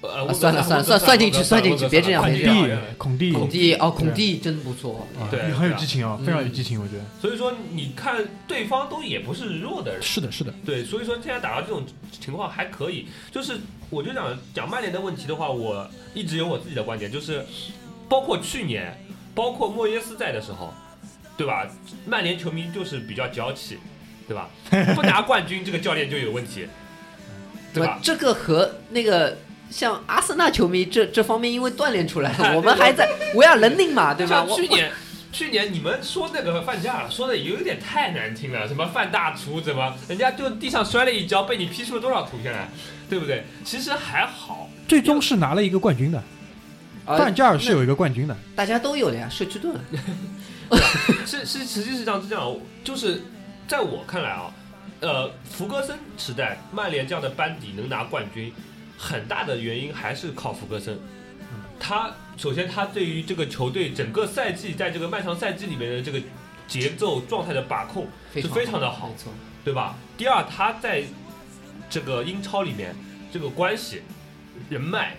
[0.00, 10.00] 呃，啊算了算了算算进去算进去别这样别这样孔蒂孔蒂哦孔蒂真不错，啊对很有激情啊，嗯非常有激情，我觉得所以说你看对方都也不是弱的人。
[10.00, 13.08] 是的，是的，对，所以说现在打到这种情况还可以。
[13.32, 13.58] 就是
[13.90, 17.44] 我就讲讲曼联的问题的话，我一直有我自己的观点，就是
[18.08, 18.96] 包括去年，
[19.34, 20.72] 包括莫耶斯在的时候，
[21.36, 21.66] 对吧？
[22.06, 23.78] 曼联球迷就是比较娇气，
[24.28, 24.48] 对吧？
[24.94, 26.68] 不拿冠军，这个教练就有问题，
[27.74, 27.98] 对吧？
[28.00, 29.36] 这个和那个。
[29.70, 34.46] 像阿森纳球迷这这方面，因为锻炼出来哎了， 我们还在 we are learning 嘛，对吧？
[34.54, 34.90] 去年，
[35.30, 42.68] 去年你们说那个范加尔说的有点太难听了，什么范大厨，怎么人家就地上摔了一跤，被你 P 出了多少图片来，
[43.08, 43.44] 对不对？
[43.64, 46.22] 其实还好，最终是拿了一个冠军的，
[47.04, 49.74] 而范加尔是有一个冠军的，大家都有的呀，社区盾。
[51.24, 52.54] 是是，实际上是这样，
[52.84, 53.22] 就是
[53.66, 54.52] 在我看来啊，
[55.00, 58.52] 呃，福格森时代曼联这样的班底能拿冠军，
[58.98, 60.98] 很大的原因还是靠福格森。
[61.80, 66.20] 他首先他对于这个球队整个赛季在这个漫长赛季里面的这个
[66.66, 69.10] 节奏状态的把控是非常的好。
[69.64, 69.96] 对吧？
[70.16, 71.02] 第二，他在
[71.90, 72.94] 这个英超里面
[73.30, 74.00] 这个关系、
[74.70, 75.14] 人脉，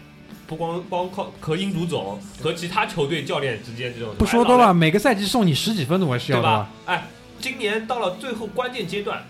[0.48, 6.70] 不光光靠和英足总和其他球队教练之间这种不说多了，每个赛季送你十几分，总归是要的对吧？
[6.88, 7.04] 哎，
[7.40, 9.24] 今年到了最后关键阶段，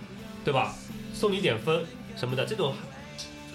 [0.45, 0.73] 对吧？
[1.13, 1.83] 送你点分
[2.15, 2.73] 什么的，这种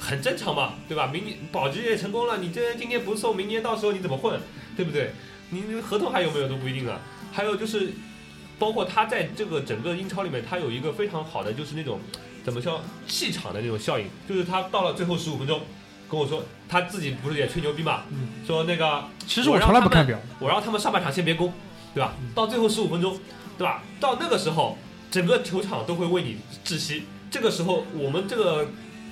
[0.05, 1.09] 很正常嘛，对吧？
[1.11, 4.39] 明年保级也成功了，你这今年不送，明年到时候你怎么混，
[4.77, 5.13] 对不对？
[5.49, 7.01] 你你合同还有没有都不一定啊。
[7.33, 7.93] 还有就是，
[8.59, 11.99] 包括他在这个整个英超里面，他有一个非常好的就是那种
[12.45, 15.61] 怎么叫气场的那种效应，就是他到了最后十五分钟。
[16.07, 18.03] 跟我说，他自己不是也吹牛逼嘛？
[18.11, 21.53] 嗯说那个其实我从来不看表，我让他们上半场先别攻，
[21.95, 22.15] 对吧？
[22.35, 23.19] 到最后十五分钟，
[23.57, 23.83] 对吧？
[23.99, 24.77] 到那个时候，
[25.11, 27.05] 整个球场都会为你窒息。
[27.31, 28.69] 这个时候，我们这个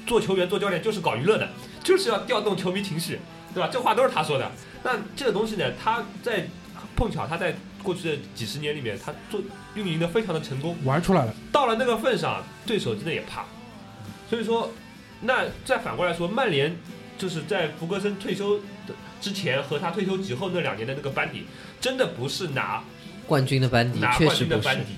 [0.06, 1.48] 做球员、做教练就是搞娱乐的，
[1.82, 3.18] 就是要调动球迷情绪，
[3.54, 3.68] 对吧？
[3.72, 4.50] 这话都是他说的。
[4.82, 6.46] 那这个东西呢，他在
[6.96, 9.40] 碰巧他在过去的几十年里面，他做
[9.74, 10.76] 运营的非常的成功。
[10.84, 11.34] 玩出来了。
[11.50, 13.44] 到了那个份上，对手真的也怕。
[14.28, 14.70] 所以说，
[15.20, 16.76] 那再反过来说，曼联
[17.18, 21.46] 就是在福格森退休的之前和他退休之后那两年的那个班底，
[21.80, 22.82] 真的不是拿
[23.26, 24.38] 冠军的班底拿冠确实不是。
[24.40, 24.92] 军的班底，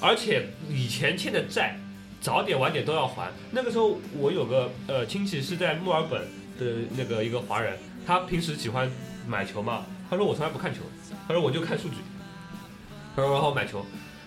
[0.00, 1.78] 而且以前欠的债，
[2.20, 3.30] 早点晚点都要还。
[3.50, 6.20] 那个时候我有个呃亲戚是在墨尔本
[6.58, 8.90] 的那个一个华人，他平时喜欢
[9.26, 10.80] 买球嘛，他说我从来不看球，
[11.26, 11.96] 他说我就看数据，
[13.16, 13.84] 他说然后买球，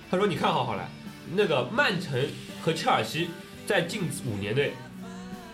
[0.10, 0.90] 他说你看好好来，
[1.36, 2.20] 那个曼城
[2.62, 3.30] 和切尔西
[3.68, 4.74] 在近五年内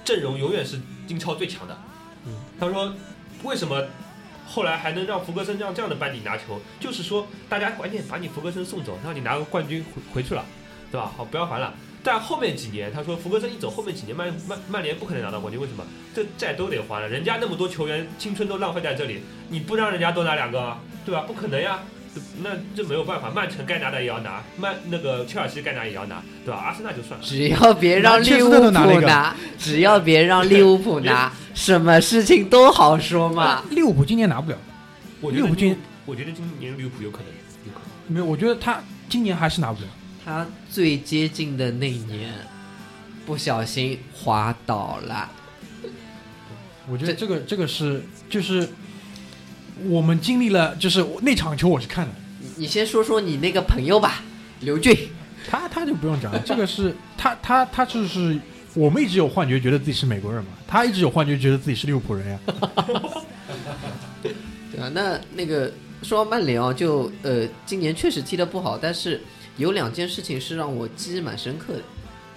[0.06, 1.78] 阵容永远是英超最强的。
[2.26, 2.94] 嗯，他说
[3.44, 3.84] 为什么
[4.48, 10.46] 后来还能让福格森让这样的班底拿球，就是说大家赶紧把你福格森送走，让你拿个冠军回回去了，
[10.90, 11.12] 对吧？
[11.18, 11.74] 好，不要还了。
[12.04, 15.84] 但后面几年，他说福格森一走，后面几年曼曼曼联不可能拿到冠军，为什么？
[16.14, 21.22] 这债都得还了，人家那么多球员青春都浪费在这里，你不让人家多拿两个啊，对吧？
[21.28, 21.80] 不可能呀。
[22.41, 26.60] 那这没有办法，曼城该拿的也要拿，曼那个切尔西该拿也要拿，对吧？
[26.60, 27.24] 阿森纳就算了。
[27.26, 28.72] 只要别让利物浦
[29.02, 33.64] 拿， 只要别让利物浦拿，什么事情都好说嘛。
[33.70, 34.58] 利物浦今年拿不了，
[35.22, 35.78] 我觉得利物浦今
[36.08, 37.28] 我觉得今年利物浦有可能，
[37.66, 38.14] 有可能。
[38.14, 39.88] 没有，我觉得他今年还是拿不了。
[40.30, 42.32] 他最接近的那年，
[43.26, 45.28] 不小心滑倒了。
[46.88, 48.70] 我觉得这个这个是就是
[49.86, 54.22] 我们经历了，就是那场球我是看的，你你先说说你那个朋友吧，
[54.60, 54.96] 刘俊。
[55.50, 58.40] 他他就不用讲了， 这个是他他他就是
[58.76, 62.40] 我们一直有幻觉，觉得自己是美国人嘛，他一直有幻觉，觉得自己是利物浦人呀。
[64.22, 65.74] 对啊，那那个
[66.04, 69.20] 说到曼联啊，就呃，今年确实踢得不好，但是
[69.60, 71.82] 有两件事情是让我记忆蛮深刻的。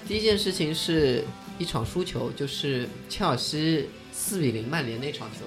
[0.09, 1.25] 第一件事情是
[1.57, 5.47] 一场输球，就是切尔西四比零曼联那场球。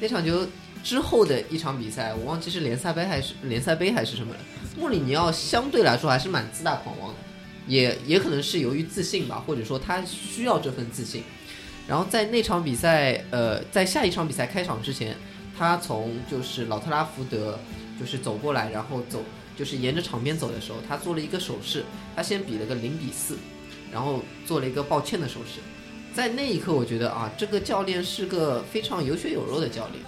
[0.00, 0.46] 那场球
[0.82, 4.40] 之后的一场比赛，我忘记是联赛杯还是联赛杯还是什么了。
[4.78, 7.16] 穆里尼奥相对来说还是蛮自大狂妄的，
[7.66, 11.22] 也也可能是由于自信吧，或者说他需要这份自信。
[11.86, 15.14] 然后在那场比赛，呃，在下一场比赛开场之前，
[15.58, 17.58] 他从就是老特拉福德
[18.00, 19.22] 就是走过来，然后走
[19.58, 21.82] 就是沿着场边走的时候，他做了一个手势，
[22.14, 23.36] 他先比了个零比四，
[23.92, 25.60] 然后做了一个抱歉的手势。
[26.14, 30.02] 在那一刻，我觉得啊，这个教练是个非常有血有肉的教练，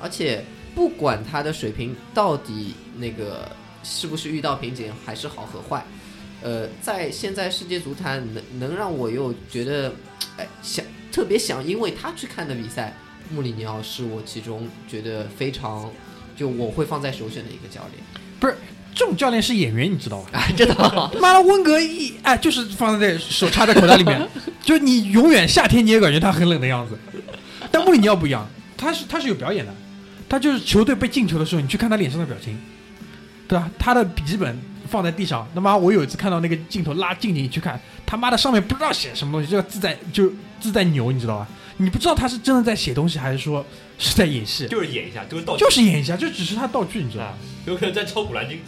[0.00, 0.42] 而且
[0.74, 3.50] 不管他的水平到底那个
[3.82, 5.84] 是不是遇到瓶颈，还是好和坏，
[6.42, 9.92] 呃，在现在世界足坛能能让我又觉得，
[10.38, 12.96] 哎，想特别想因为他去看的比赛，
[13.30, 15.90] 穆里尼奥是我其中觉得非常
[16.36, 18.04] 就我会放在首选的一个教练
[18.40, 18.56] 不是
[18.94, 20.30] 这种教练是演员，你知道吧？
[20.38, 24.26] 啊，真的吗妈的，温格一哎，就是放在手插在口袋里面，
[24.62, 26.96] 就你永远夏天你也感觉他很冷的样子。
[27.70, 29.74] 但穆里尼奥不一样，他是他是有表演的，
[30.28, 32.56] 他就是球队被进球的时候，你去看他脸上的表情，
[33.48, 33.68] 对吧？
[33.78, 34.56] 他的笔记本
[34.88, 40.30] 放在地上，他妈我有一次看到那个镜头拉近点你去看，他妈的上面不知道写什么东西，这个字在就
[40.60, 41.48] 字在扭，你知道吧？
[41.76, 43.64] 你不知道他是真的在写东西，还是说
[43.98, 48.60] 是在演戏，就是演一下，就是道具就是演一下，就只是他道具，你知道吧啊？，有可能在抄古兰经。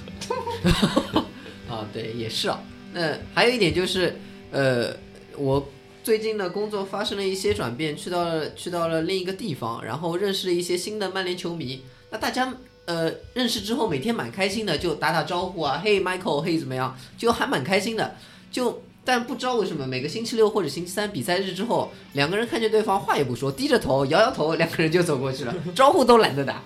[1.70, 2.62] 啊，对，也是啊。
[2.92, 4.18] 那还有一点就是，
[4.50, 4.96] 呃，
[5.36, 5.70] 我
[6.02, 11.82] 最近的工作发生了一些转变，去到了去到了另一个地方，然后认识了一些新的曼联球迷。
[12.10, 12.54] 那大家
[12.86, 18.16] 呃认识之后，每天蛮开心的，就打打招呼啊，嘿 Michael，嘿怎么样，就还蛮开心的。
[18.50, 26.60] 就但不知道为什么每个星期六或者星期三比赛日之后，两个人看见对方话也不说，低着头摇摇头，两个人就走过去了， 招呼都懒得打。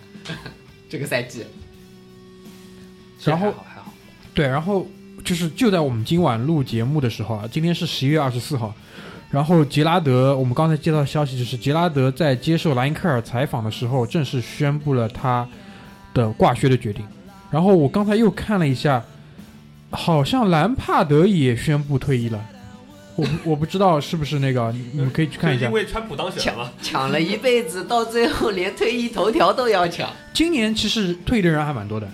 [0.88, 1.44] 这个赛季，
[3.24, 3.92] 然后还好还好，
[4.34, 4.86] 对，然后
[5.22, 8.74] 就是就在我们今晚录节目的时候啊，今天是十一月二十四号，
[9.30, 15.46] 然后杰拉德，我们刚才接到消息就是杰拉德在接受莱因克尔采访的时候，正式宣布了他
[16.12, 17.04] 的挂靴的决定。
[17.50, 19.04] 然后我刚才又看了一下，
[19.90, 22.44] 好像兰帕德也宣布退役了。
[23.16, 25.72] 我不 我不知道是不是那个，你你们可以去看一下是因。
[25.72, 26.72] 为川普当选了吗？
[26.80, 30.08] 抢了一辈子，到最后连退役头条都要抢。
[30.32, 32.08] 今年其实退役的人还蛮多的，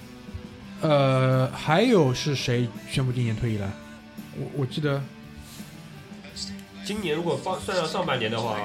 [0.80, 3.72] 呃，还有是谁宣布今年退役了？
[4.38, 5.00] 我我记得
[6.84, 8.58] 今年如果放算上上半年的话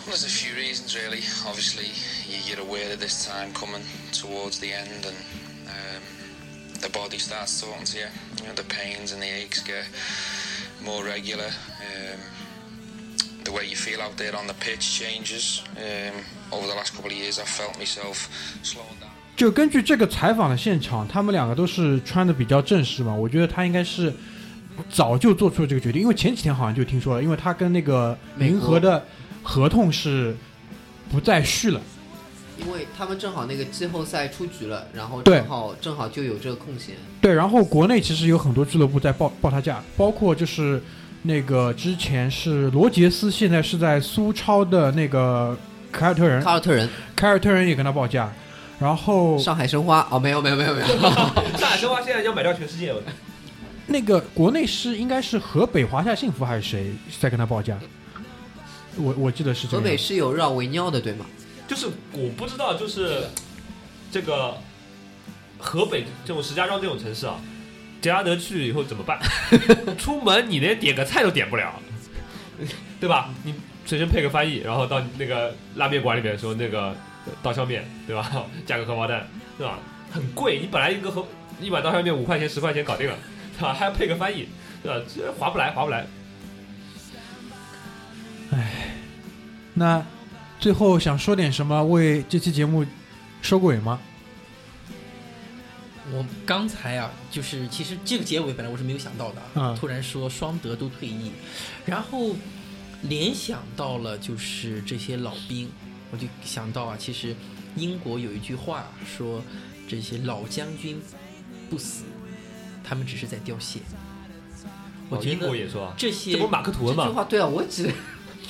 [0.00, 1.22] Um, there's a few reasons, really.
[1.46, 1.92] Obviously,
[2.28, 3.82] you get aware of this time coming
[4.12, 5.16] towards the end, and
[5.68, 6.02] um,
[6.80, 8.06] the body starts talking to you.
[8.38, 9.84] You know, the pains and the aches get
[10.82, 11.48] more regular.
[11.80, 12.18] Um,
[13.44, 15.62] the way you feel out there on the pitch changes.
[15.76, 18.28] Um, over the last couple of years, I've felt myself
[18.62, 19.10] slowing down.
[19.36, 24.12] 就根据这个采访的现场，他们两个都是穿的比较正式嘛，我觉得他应该是
[24.90, 29.06] 早就做出了这个决定，因为前几天好像就听说了，因为他跟那个银河的
[29.42, 30.36] 合同是
[31.10, 31.80] 不再续了。
[32.58, 36.94] 因为他们正好那个季后赛出局了，然后正好正好就有这个空闲。
[37.18, 40.82] 对，然后国内其实有很多俱乐部在报报他价，包括就是
[41.22, 45.56] 那个之前是罗杰斯，现在是在苏超的那个
[45.90, 46.86] 凯尔特人，凯尔特人、
[47.16, 48.30] 凯尔特人也跟他报价，
[48.78, 50.06] 然后上海申花。
[50.10, 50.86] 哦，没有没有没有没有，
[51.56, 53.02] 上海申花现在要买掉全世界了，
[53.86, 57.78] 那个国内是应该是河北华夏幸福还是谁在跟他报价？
[59.00, 59.96] 我我记得是这河北。
[59.96, 61.26] 是有绕围尿的对吗？
[61.66, 63.28] 就是我不知道，就是
[64.10, 64.56] 这个
[65.58, 67.40] 河北这种石家庄这种城市啊，
[68.00, 69.20] 杰拉德去以后怎么办？
[69.96, 71.80] 出门你连点个菜都点不了，
[72.98, 73.30] 对吧？
[73.44, 73.54] 你
[73.86, 76.94] 随身配个翻译，然后到那个拉面馆里面说那个
[77.42, 78.46] 刀削面，对吧？
[78.66, 79.78] 加个荷包蛋，对吧？
[80.10, 81.24] 很贵，你本来一个荷
[81.60, 83.16] 一碗刀削面五块钱十块钱搞定了，
[83.56, 83.72] 对吧？
[83.72, 84.48] 还要配个翻译，
[84.82, 85.00] 对吧？
[85.14, 86.04] 这划不来，划不来。
[89.80, 90.04] 那
[90.58, 92.84] 最后想说点什么为这期节目
[93.40, 93.98] 收尾吗？
[96.12, 101.32] 我刚才啊，就是其实这个结尾本来我是没有想到的，啊嗯突然说双德都退役，
[101.86, 102.36] 然后
[103.04, 105.70] 联想到了就是这些老兵，
[106.10, 107.34] 我就想到啊，其实
[107.74, 109.42] 英国有一句话说，
[109.88, 111.00] 这些老将军
[111.70, 112.04] 不死，
[112.84, 113.80] 他们只是在凋谢。
[115.08, 117.04] 我觉哦英国得也说啊，这些这不马克吐这温吗？
[117.04, 117.92] 这句话对啊，我记得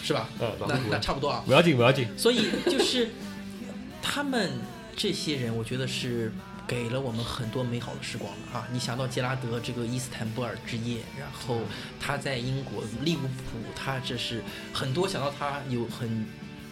[0.03, 0.29] 是吧？
[0.41, 1.43] 嗯，那那差不多啊。
[1.47, 2.09] 不要紧，不要紧。
[2.17, 3.11] 所以就是
[4.03, 4.51] 他们
[4.97, 6.33] 这些人，我觉得是
[6.67, 8.69] 给了我们很多美好的时光了啊！
[8.73, 11.61] 你想到杰拉德这个伊斯坦布尔之夜，然后
[11.99, 14.43] 他在英国利物浦，他这是
[14.73, 16.27] 很多想到他有很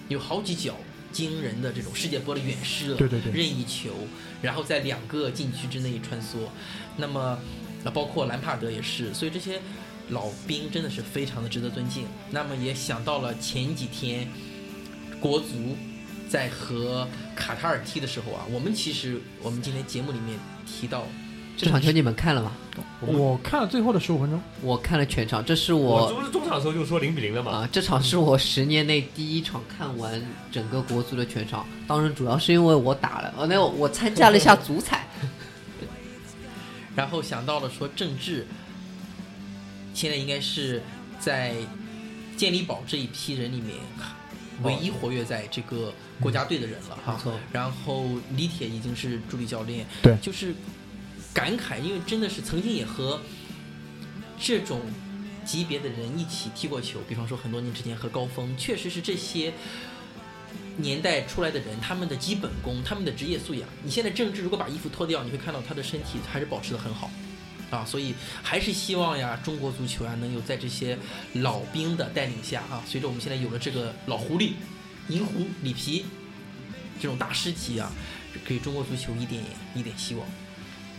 [0.09, 0.77] 有好几脚
[1.11, 3.91] 惊人的这种世界波的远射，对对对任意球，
[4.41, 6.47] 然后在两个禁区之内穿梭，
[6.97, 7.39] 那么
[7.83, 9.61] 那包括兰帕德也是，所以这些
[10.11, 12.07] 老兵真的是非常的值得尊敬。
[12.31, 14.29] 那么也想到了前几天
[15.21, 15.77] 国足
[16.29, 21.05] 在和卡塔尔踢的时候啊，我们其实我们今天节目里面提到，
[21.57, 22.53] 这场球你们看了吗？
[23.01, 27.51] 我看了最后的十五分钟，我看了全场，这是我我这不是中场的时候就说零比零了嘛？
[27.51, 35.09] 啊，这场是我十年内第一场看完整个国足的全场，当然主要是因为我打了，哦，那我我参加了一下足彩，
[36.95, 38.47] 然后想到了说郑智，
[39.95, 40.83] 现在应该是
[41.19, 41.55] 在
[42.37, 43.77] 健力宝这一批人里面
[44.63, 47.15] 唯一活跃在这个国家队的人了哈。
[47.15, 48.07] 没错，然后
[48.37, 50.55] 李铁已经是助理教练，对就是
[51.33, 53.21] 感慨，因为真的是曾经也和
[54.39, 54.81] 这种
[55.45, 59.53] 级别的人一起踢过球，比方说很多年之前和高峰，确实是这些
[60.77, 63.69] 年代出来的人，他们的基本功，他们的职业素养。
[63.83, 67.11] 你现在郑智如果把衣服脱掉，你会看到他的身体还是保持的很好。
[67.71, 70.99] 啊，所以还是希望呀，中国足球啊，能有在这些
[71.35, 74.53] 老兵的带领下啊，随着我们现在有了这个老狐狸、
[75.09, 76.05] 银狐、里皮
[77.01, 77.93] 这种大师级啊，
[78.47, 79.43] 给中国足球一点
[79.75, 80.27] 一点希望。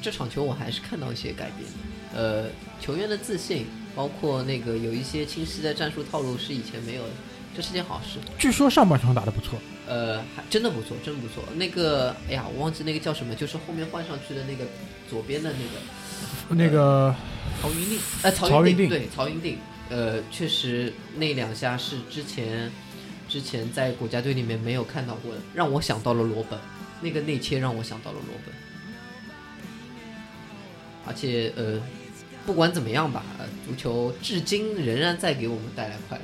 [0.01, 1.63] 这场球我还是看到一些改变
[2.13, 3.65] 的，呃，球员的自信，
[3.95, 7.09] 包括那个有一些清晰的战术套路是以前没有的，
[7.53, 8.17] 这是件好事。
[8.37, 9.59] 据说上半场打得不错。
[9.87, 11.43] 呃，还真的不错，真不错。
[11.55, 14.63] 那个，哎呀，我忘记那个叫什么，就是后面换上去的那个
[15.09, 15.81] 左边的那个，
[16.49, 17.15] 那个
[17.61, 19.57] 曹云定，呃，曹云定对，曹云定，
[19.89, 22.71] 呃，确实那两下是之前
[23.27, 26.59] 之前在国家队里面没有看到过的，让我想到了罗本，
[27.01, 28.53] 那个内切让我想到了罗本。
[31.05, 31.81] 而且呃，
[32.45, 36.23] 不管怎么样吧，呃，足球至今仍然在给我们带来快乐。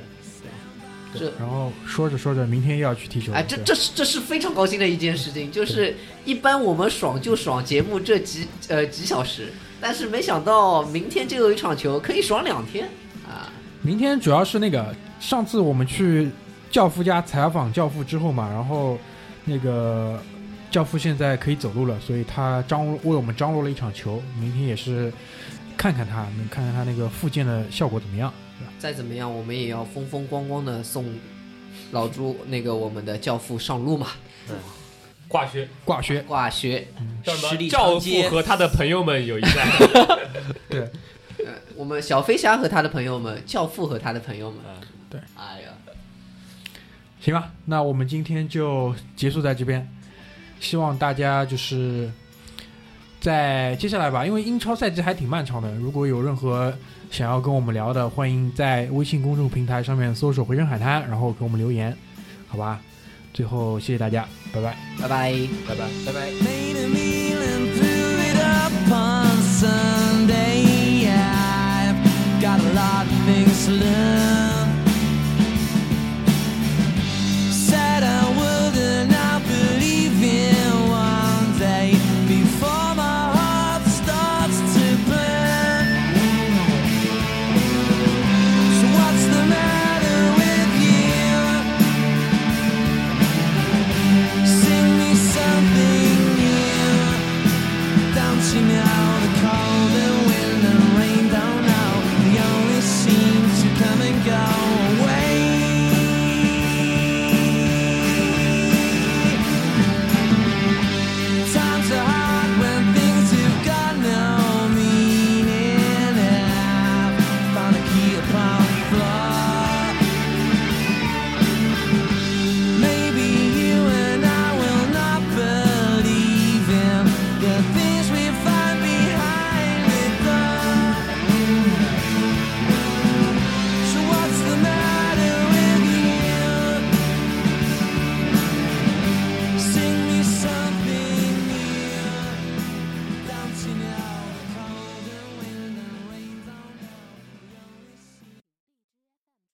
[1.18, 3.38] 这然后说着说着，明天又要去踢球了。
[3.38, 5.96] 哎，这这是这是非常高兴的一件事情，就是
[6.26, 9.54] 一般我们爽就爽节目这几呃几小时，
[9.88, 12.90] 但是没想到明天就有一场球可以爽两天
[13.24, 13.54] 啊！
[13.84, 16.32] 明天主要是那个上次我们去
[16.72, 18.98] 教父家采访教父之后嘛，然后
[19.44, 20.20] 那个
[20.72, 25.14] 教父现在可以走路了，所以他张为我们张罗了一场球，明天也是
[25.78, 28.34] 看看他，能看看他那个复健的效果怎么样。
[28.80, 31.06] 再怎么样，我们也要风风光光的送
[31.92, 34.08] 老朱那个我们的教父上路嘛，
[35.28, 35.68] 挂靴。
[35.84, 36.88] 挂靴，挂靴。
[37.24, 37.50] 叫什么？
[37.50, 39.68] 十里教父和他的朋友们有一战。
[41.46, 44.60] 呃，我们小飞侠和他的朋友们，教父和他的朋友们，
[45.10, 45.70] 对，哎呀，
[47.20, 49.88] 行吧，那我们今天就结束在这边，
[50.60, 52.10] 希望大家就是
[53.20, 56.74] 在接下来吧，因为英超赛季还挺漫长的，如果有任何
[57.12, 61.96] 想要跟我们聊的，欢迎在微信公众平台上面搜索“回声海滩”，然后给我们留言，
[62.48, 62.82] 好吧？
[63.36, 64.78] 最后谢谢大家，拜拜。
[65.02, 65.34] 拜拜。
[65.68, 65.90] 拜拜。
[66.06, 66.32] 拜拜。